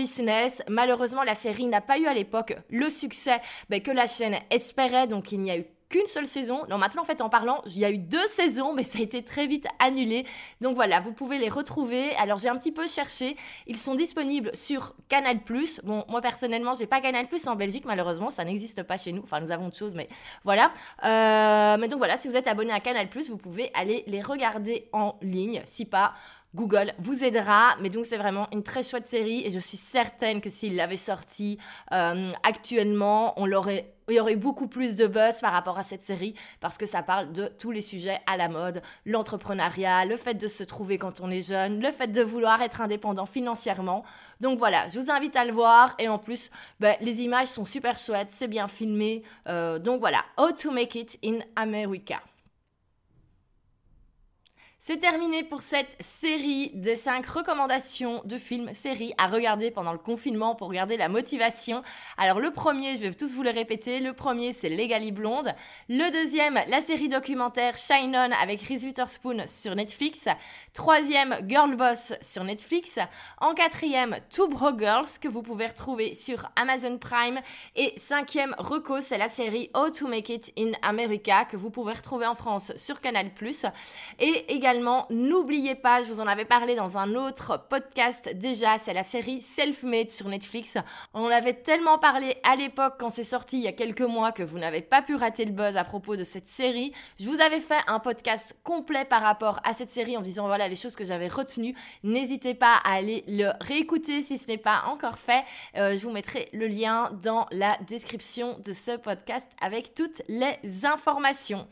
Malheureusement, 0.69 1.23
la 1.23 1.35
série 1.35 1.67
n'a 1.67 1.81
pas 1.81 1.99
eu 1.99 2.07
à 2.07 2.15
l'époque 2.15 2.55
le 2.71 2.91
succès 2.91 3.41
ben, 3.69 3.81
que 3.81 3.91
la 3.91 4.07
chaîne 4.07 4.37
espérait, 4.51 5.07
donc 5.07 5.33
il 5.33 5.41
n'y 5.41 5.51
a 5.51 5.59
eu 5.59 5.65
qu'une 5.93 6.07
seule 6.07 6.27
saison. 6.27 6.65
Non, 6.69 6.79
maintenant, 6.79 7.03
en 7.03 7.05
fait, 7.05 7.21
en 7.21 7.29
parlant, 7.29 7.63
il 7.67 7.79
y 7.79 7.85
a 7.85 7.91
eu 7.91 7.99
deux 7.99 8.27
saisons, 8.27 8.73
mais 8.73 8.83
ça 8.83 8.99
a 8.99 9.03
été 9.03 9.23
très 9.23 9.47
vite 9.47 9.67
annulé. 9.79 10.27
Donc 10.61 10.75
voilà, 10.75 10.99
vous 11.01 11.13
pouvez 11.13 11.39
les 11.39 11.51
retrouver. 11.51 12.15
Alors, 12.17 12.39
j'ai 12.39 12.49
un 12.49 12.57
petit 12.57 12.73
peu 12.73 12.89
cherché. 12.89 13.37
Ils 13.67 13.77
sont 13.77 13.95
disponibles 13.95 14.51
sur 14.57 14.95
Canal+. 15.09 15.39
Bon, 15.85 16.05
moi, 16.09 16.21
personnellement, 16.21 16.75
j'ai 16.75 16.87
pas 16.87 17.01
Canal+, 17.01 17.27
en 17.47 17.57
Belgique, 17.57 17.85
malheureusement. 17.85 18.31
Ça 18.31 18.43
n'existe 18.45 18.83
pas 18.83 18.97
chez 18.97 19.13
nous. 19.13 19.23
Enfin, 19.23 19.41
nous 19.41 19.53
avons 19.53 19.67
autre 19.67 19.77
chose, 19.77 19.95
mais 19.95 20.09
voilà. 20.45 20.73
Euh, 21.05 21.77
mais 21.79 21.89
donc 21.89 21.99
voilà, 21.99 22.17
si 22.17 22.27
vous 22.27 22.37
êtes 22.37 22.49
abonné 22.49 22.73
à 22.73 22.81
Canal+, 22.81 23.09
vous 23.29 23.37
pouvez 23.37 23.71
aller 23.75 24.03
les 24.07 24.23
regarder 24.23 24.89
en 24.93 25.17
ligne. 25.21 25.63
Si 25.67 25.85
pas, 25.85 26.15
Google 26.55 26.93
vous 26.99 27.25
aidera. 27.25 27.77
Mais 27.81 27.91
donc 27.91 28.07
c'est 28.07 28.17
vraiment 28.17 28.49
une 28.53 28.63
très 28.63 28.83
chouette 28.83 29.07
série 29.07 29.47
et 29.47 29.51
je 29.51 29.59
suis 29.59 29.77
certaine 29.77 30.41
que 30.41 30.51
s'il 30.51 30.77
l'avait 30.77 30.97
sorti 30.97 31.59
euh, 31.93 32.31
actuellement, 32.43 33.39
on 33.41 33.47
l'aurait 33.47 33.95
il 34.09 34.17
y 34.17 34.21
aurait 34.21 34.37
beaucoup 34.37 34.67
plus 34.67 34.97
de 34.97 35.07
buzz 35.07 35.41
par 35.41 35.53
rapport 35.53 35.79
à 35.79 35.85
cette 35.85 36.03
série 36.03 36.35
parce 36.61 36.77
que 36.77 36.87
ça 36.87 37.03
parle 37.03 37.33
de 37.33 37.47
tous 37.47 37.71
les 37.71 37.81
sujets 37.81 38.21
à 38.27 38.37
la 38.37 38.49
mode, 38.49 38.83
l'entrepreneuriat, 39.07 40.05
le 40.05 40.17
fait 40.17 40.35
de 40.35 40.49
se 40.49 40.65
trouver 40.65 40.99
quand 40.99 41.21
on 41.21 41.31
est 41.31 41.43
jeune, 41.43 41.81
le 41.81 41.91
fait 41.91 42.09
de 42.09 42.23
vouloir 42.23 42.63
être 42.63 42.81
indépendant 42.81 43.27
financièrement. 43.27 44.05
Donc 44.41 44.59
voilà, 44.59 44.89
je 44.89 44.99
vous 44.99 45.11
invite 45.11 45.37
à 45.37 45.45
le 45.45 45.53
voir 45.53 45.95
et 45.99 46.09
en 46.09 46.19
plus, 46.19 46.51
ben, 46.81 46.97
les 47.01 47.23
images 47.23 47.49
sont 47.49 47.65
super 47.65 47.97
chouettes, 47.97 48.31
c'est 48.31 48.49
bien 48.49 48.67
filmé. 48.67 49.23
Euh, 49.49 49.79
donc 49.79 50.01
voilà, 50.01 50.25
How 50.37 50.53
to 50.53 50.71
Make 50.71 50.95
It 50.97 51.19
in 51.25 51.39
America. 51.57 52.21
C'est 54.85 54.99
terminé 54.99 55.45
pour 55.45 55.63
cette 55.63 55.95
série 56.01 56.73
de 56.75 56.97
5 56.97 57.25
recommandations 57.25 58.21
de 58.25 58.37
films, 58.37 58.75
séries 58.75 59.15
à 59.17 59.29
regarder 59.29 59.71
pendant 59.71 59.93
le 59.93 59.99
confinement 59.99 60.57
pour 60.57 60.67
regarder 60.67 60.97
la 60.97 61.09
motivation. 61.09 61.85
Alors 62.19 62.41
le 62.41 62.51
premier, 62.51 62.95
je 62.95 63.05
vais 63.05 63.15
tous 63.15 63.33
vous 63.33 63.45
le 63.45 63.51
répéter, 63.51 64.01
le 64.01 64.13
premier 64.13 64.53
c'est 64.53 64.69
Legally 64.69 65.13
Blonde. 65.13 65.55
Le 65.89 66.11
deuxième, 66.11 66.59
la 66.67 66.81
série 66.81 67.09
documentaire 67.09 67.77
Shine 67.77 68.17
On 68.17 68.33
avec 68.33 68.61
Reese 68.63 68.83
Witherspoon 68.83 69.47
sur 69.47 69.77
Netflix. 69.77 70.27
Troisième, 70.73 71.39
Girl 71.47 71.77
Boss 71.77 72.15
sur 72.21 72.43
Netflix. 72.43 72.99
En 73.41 73.55
quatrième, 73.55 74.17
Two 74.31 74.49
Bro 74.49 74.77
Girls 74.77 75.07
que 75.21 75.29
vous 75.29 75.43
pouvez 75.43 75.69
retrouver 75.69 76.13
sur 76.15 76.51
Amazon 76.57 76.99
Prime. 76.99 77.39
Et 77.77 77.95
cinquième, 77.99 78.57
Reco, 78.59 79.01
c'est 79.01 79.19
la 79.19 79.29
série 79.29 79.71
How 79.77 79.91
to 79.91 80.09
Make 80.09 80.29
It 80.29 80.53
in 80.59 80.73
America 80.83 81.45
que 81.45 81.57
vous 81.57 81.71
pouvez 81.71 81.93
retrouver 81.93 82.27
en 82.27 82.35
France 82.35 82.73
sur 82.75 83.01
Canal+. 83.01 83.31
Et 84.19 84.53
également 84.53 84.72
n'oubliez 84.81 85.75
pas, 85.75 86.03
je 86.03 86.13
vous 86.13 86.21
en 86.21 86.27
avais 86.27 86.45
parlé 86.45 86.75
dans 86.75 86.99
un 86.99 87.15
autre 87.15 87.67
podcast 87.69 88.31
déjà, 88.35 88.79
c'est 88.79 88.95
la 88.95 89.03
série 89.03 89.41
Self-Made 89.41 90.11
sur 90.11 90.29
Netflix. 90.29 90.79
On 91.15 91.25
en 91.25 91.31
avait 91.31 91.55
tellement 91.55 91.99
parlé 91.99 92.37
à 92.43 92.57
l'époque 92.57 92.95
quand 92.99 93.11
c'est 93.11 93.25
sorti 93.25 93.59
il 93.59 93.65
y 93.65 93.69
a 93.69 93.73
quelques 93.73 94.03
mois 94.03 94.33
que 94.33 94.43
vous 94.43 94.59
n'avez 94.59 94.81
pas 94.81 95.03
pu 95.03 95.15
rater 95.15 95.45
le 95.45 95.53
buzz 95.53 95.77
à 95.77 95.85
propos 95.85 96.17
de 96.17 96.25
cette 96.25 96.47
série. 96.47 96.93
Je 97.19 97.29
vous 97.29 97.41
avais 97.41 97.61
fait 97.61 97.81
un 97.87 97.99
podcast 97.99 98.57
complet 98.63 99.05
par 99.05 99.23
rapport 99.23 99.61
à 99.65 99.75
cette 99.75 99.91
série 99.91 100.17
en 100.17 100.23
disant 100.23 100.47
voilà 100.47 100.69
les 100.69 100.77
choses 100.77 100.97
que 100.97 101.05
j'avais 101.05 101.29
retenues. 101.29 101.75
N'hésitez 102.03 102.55
pas 102.55 102.77
à 102.85 102.95
aller 102.95 103.25
le 103.29 103.51
réécouter 103.61 104.23
si 104.23 104.39
ce 104.39 104.47
n'est 104.49 104.59
pas 104.59 104.85
encore 104.87 105.19
fait. 105.19 105.45
Euh, 105.77 105.97
je 105.97 106.03
vous 106.03 106.13
mettrai 106.13 106.49
le 106.53 106.67
lien 106.67 107.11
dans 107.23 107.47
la 107.51 107.77
description 107.87 108.59
de 108.65 108.73
ce 108.73 108.97
podcast 108.97 109.51
avec 109.61 109.95
toutes 109.95 110.23
les 110.29 110.85
informations. 110.85 111.67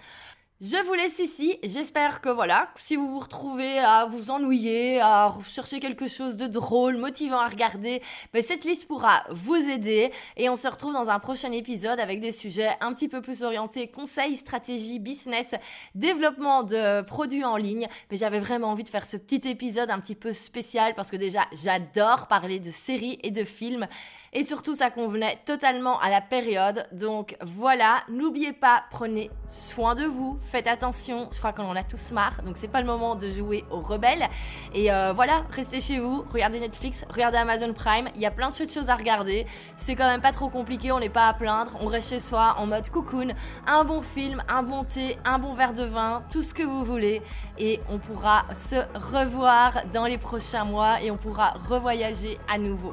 Je 0.63 0.77
vous 0.85 0.93
laisse 0.93 1.21
ici. 1.21 1.59
J'espère 1.63 2.21
que 2.21 2.29
voilà, 2.29 2.69
si 2.77 2.95
vous 2.95 3.09
vous 3.09 3.21
retrouvez 3.21 3.79
à 3.79 4.05
vous 4.05 4.31
ennuyer, 4.31 5.01
à 5.01 5.35
chercher 5.49 5.81
quelque 5.81 6.07
chose 6.07 6.37
de 6.37 6.47
drôle, 6.47 6.99
motivant 6.99 7.41
à 7.41 7.47
regarder, 7.47 8.03
ben 8.35 8.43
cette 8.43 8.65
liste 8.67 8.87
pourra 8.87 9.25
vous 9.31 9.55
aider. 9.55 10.13
Et 10.37 10.51
on 10.51 10.57
se 10.57 10.69
retrouve 10.69 10.93
dans 10.93 11.09
un 11.09 11.19
prochain 11.19 11.51
épisode 11.53 11.99
avec 11.99 12.21
des 12.21 12.31
sujets 12.31 12.69
un 12.83 12.93
petit 12.93 13.09
peu 13.09 13.23
plus 13.23 13.43
orientés 13.43 13.89
conseils, 13.89 14.37
stratégie, 14.37 14.99
business, 14.99 15.55
développement 15.95 16.63
de 16.63 17.01
produits 17.01 17.47
en 17.47 17.57
ligne. 17.57 17.89
Mais 18.11 18.19
j'avais 18.19 18.39
vraiment 18.39 18.69
envie 18.69 18.85
de 18.85 18.91
faire 18.91 19.07
ce 19.07 19.17
petit 19.17 19.49
épisode 19.49 19.89
un 19.89 19.99
petit 19.99 20.15
peu 20.15 20.35
spécial 20.35 20.95
parce 20.95 21.11
que 21.11 21.17
déjà 21.17 21.47
j'adore 21.55 22.27
parler 22.27 22.59
de 22.59 22.71
séries 22.71 23.19
et 23.23 23.31
de 23.31 23.45
films. 23.45 23.89
Et 24.33 24.45
surtout, 24.45 24.77
ça 24.77 24.91
convenait 24.91 25.41
totalement 25.45 25.99
à 25.99 26.09
la 26.09 26.21
période. 26.21 26.87
Donc 26.93 27.37
voilà, 27.41 28.05
n'oubliez 28.09 28.53
pas, 28.53 28.85
prenez 28.91 29.29
soin 29.49 29.97
de 29.97 30.05
vous, 30.05 30.39
faites 30.51 30.67
attention. 30.67 31.29
Je 31.33 31.39
crois 31.39 31.53
qu'on 31.53 31.65
en 31.65 31.77
a 31.77 31.85
tous 31.85 32.11
marre, 32.11 32.43
donc 32.43 32.57
c'est 32.57 32.69
pas 32.69 32.81
le 32.81 32.87
moment 32.87 33.15
de 33.15 33.31
jouer 33.31 33.65
aux 33.71 33.81
rebelles. 33.81 34.29
Et 34.75 34.93
euh, 34.93 35.13
voilà, 35.15 35.45
restez 35.53 35.81
chez 35.81 36.01
vous, 36.01 36.25
regardez 36.33 36.59
Netflix, 36.59 37.05
regardez 37.09 37.39
Amazon 37.39 37.73
Prime. 37.73 38.09
Il 38.17 38.21
y 38.21 38.27
a 38.27 38.31
plein 38.31 38.51
de 38.51 38.55
choses 38.55 38.91
à 38.91 38.97
regarder. 38.97 39.47
C'est 39.77 39.95
quand 39.95 40.09
même 40.09 40.21
pas 40.21 40.33
trop 40.33 40.49
compliqué, 40.49 40.91
on 40.91 40.99
n'est 40.99 41.09
pas 41.09 41.29
à 41.29 41.35
plaindre. 41.35 41.77
On 41.81 41.87
reste 41.87 42.11
chez 42.11 42.19
soi 42.19 42.57
en 42.59 42.67
mode 42.67 42.89
cocoon, 42.91 43.29
un 43.67 43.85
bon 43.85 44.03
film, 44.03 44.43
un 44.49 44.63
bon 44.63 44.83
thé, 44.83 45.17
un 45.25 45.39
bon 45.39 45.53
verre 45.53 45.73
de 45.73 45.85
vin, 45.85 46.23
tout 46.31 46.43
ce 46.43 46.53
que 46.53 46.65
vous 46.65 46.83
voulez. 46.83 47.23
Et 47.59 47.81
on 47.89 47.99
pourra 47.99 48.45
se 48.53 48.77
revoir 48.95 49.85
dans 49.93 50.07
les 50.07 50.19
prochains 50.19 50.65
mois 50.65 51.01
et 51.01 51.11
on 51.11 51.17
pourra 51.17 51.55
revoyager 51.69 52.39
à 52.53 52.59
nouveau. 52.59 52.93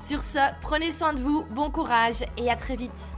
Sur 0.00 0.22
ce, 0.22 0.38
prenez 0.60 0.90
soin 0.90 1.12
de 1.12 1.20
vous, 1.20 1.44
bon 1.50 1.70
courage 1.70 2.24
et 2.36 2.50
à 2.50 2.56
très 2.56 2.76
vite. 2.76 3.17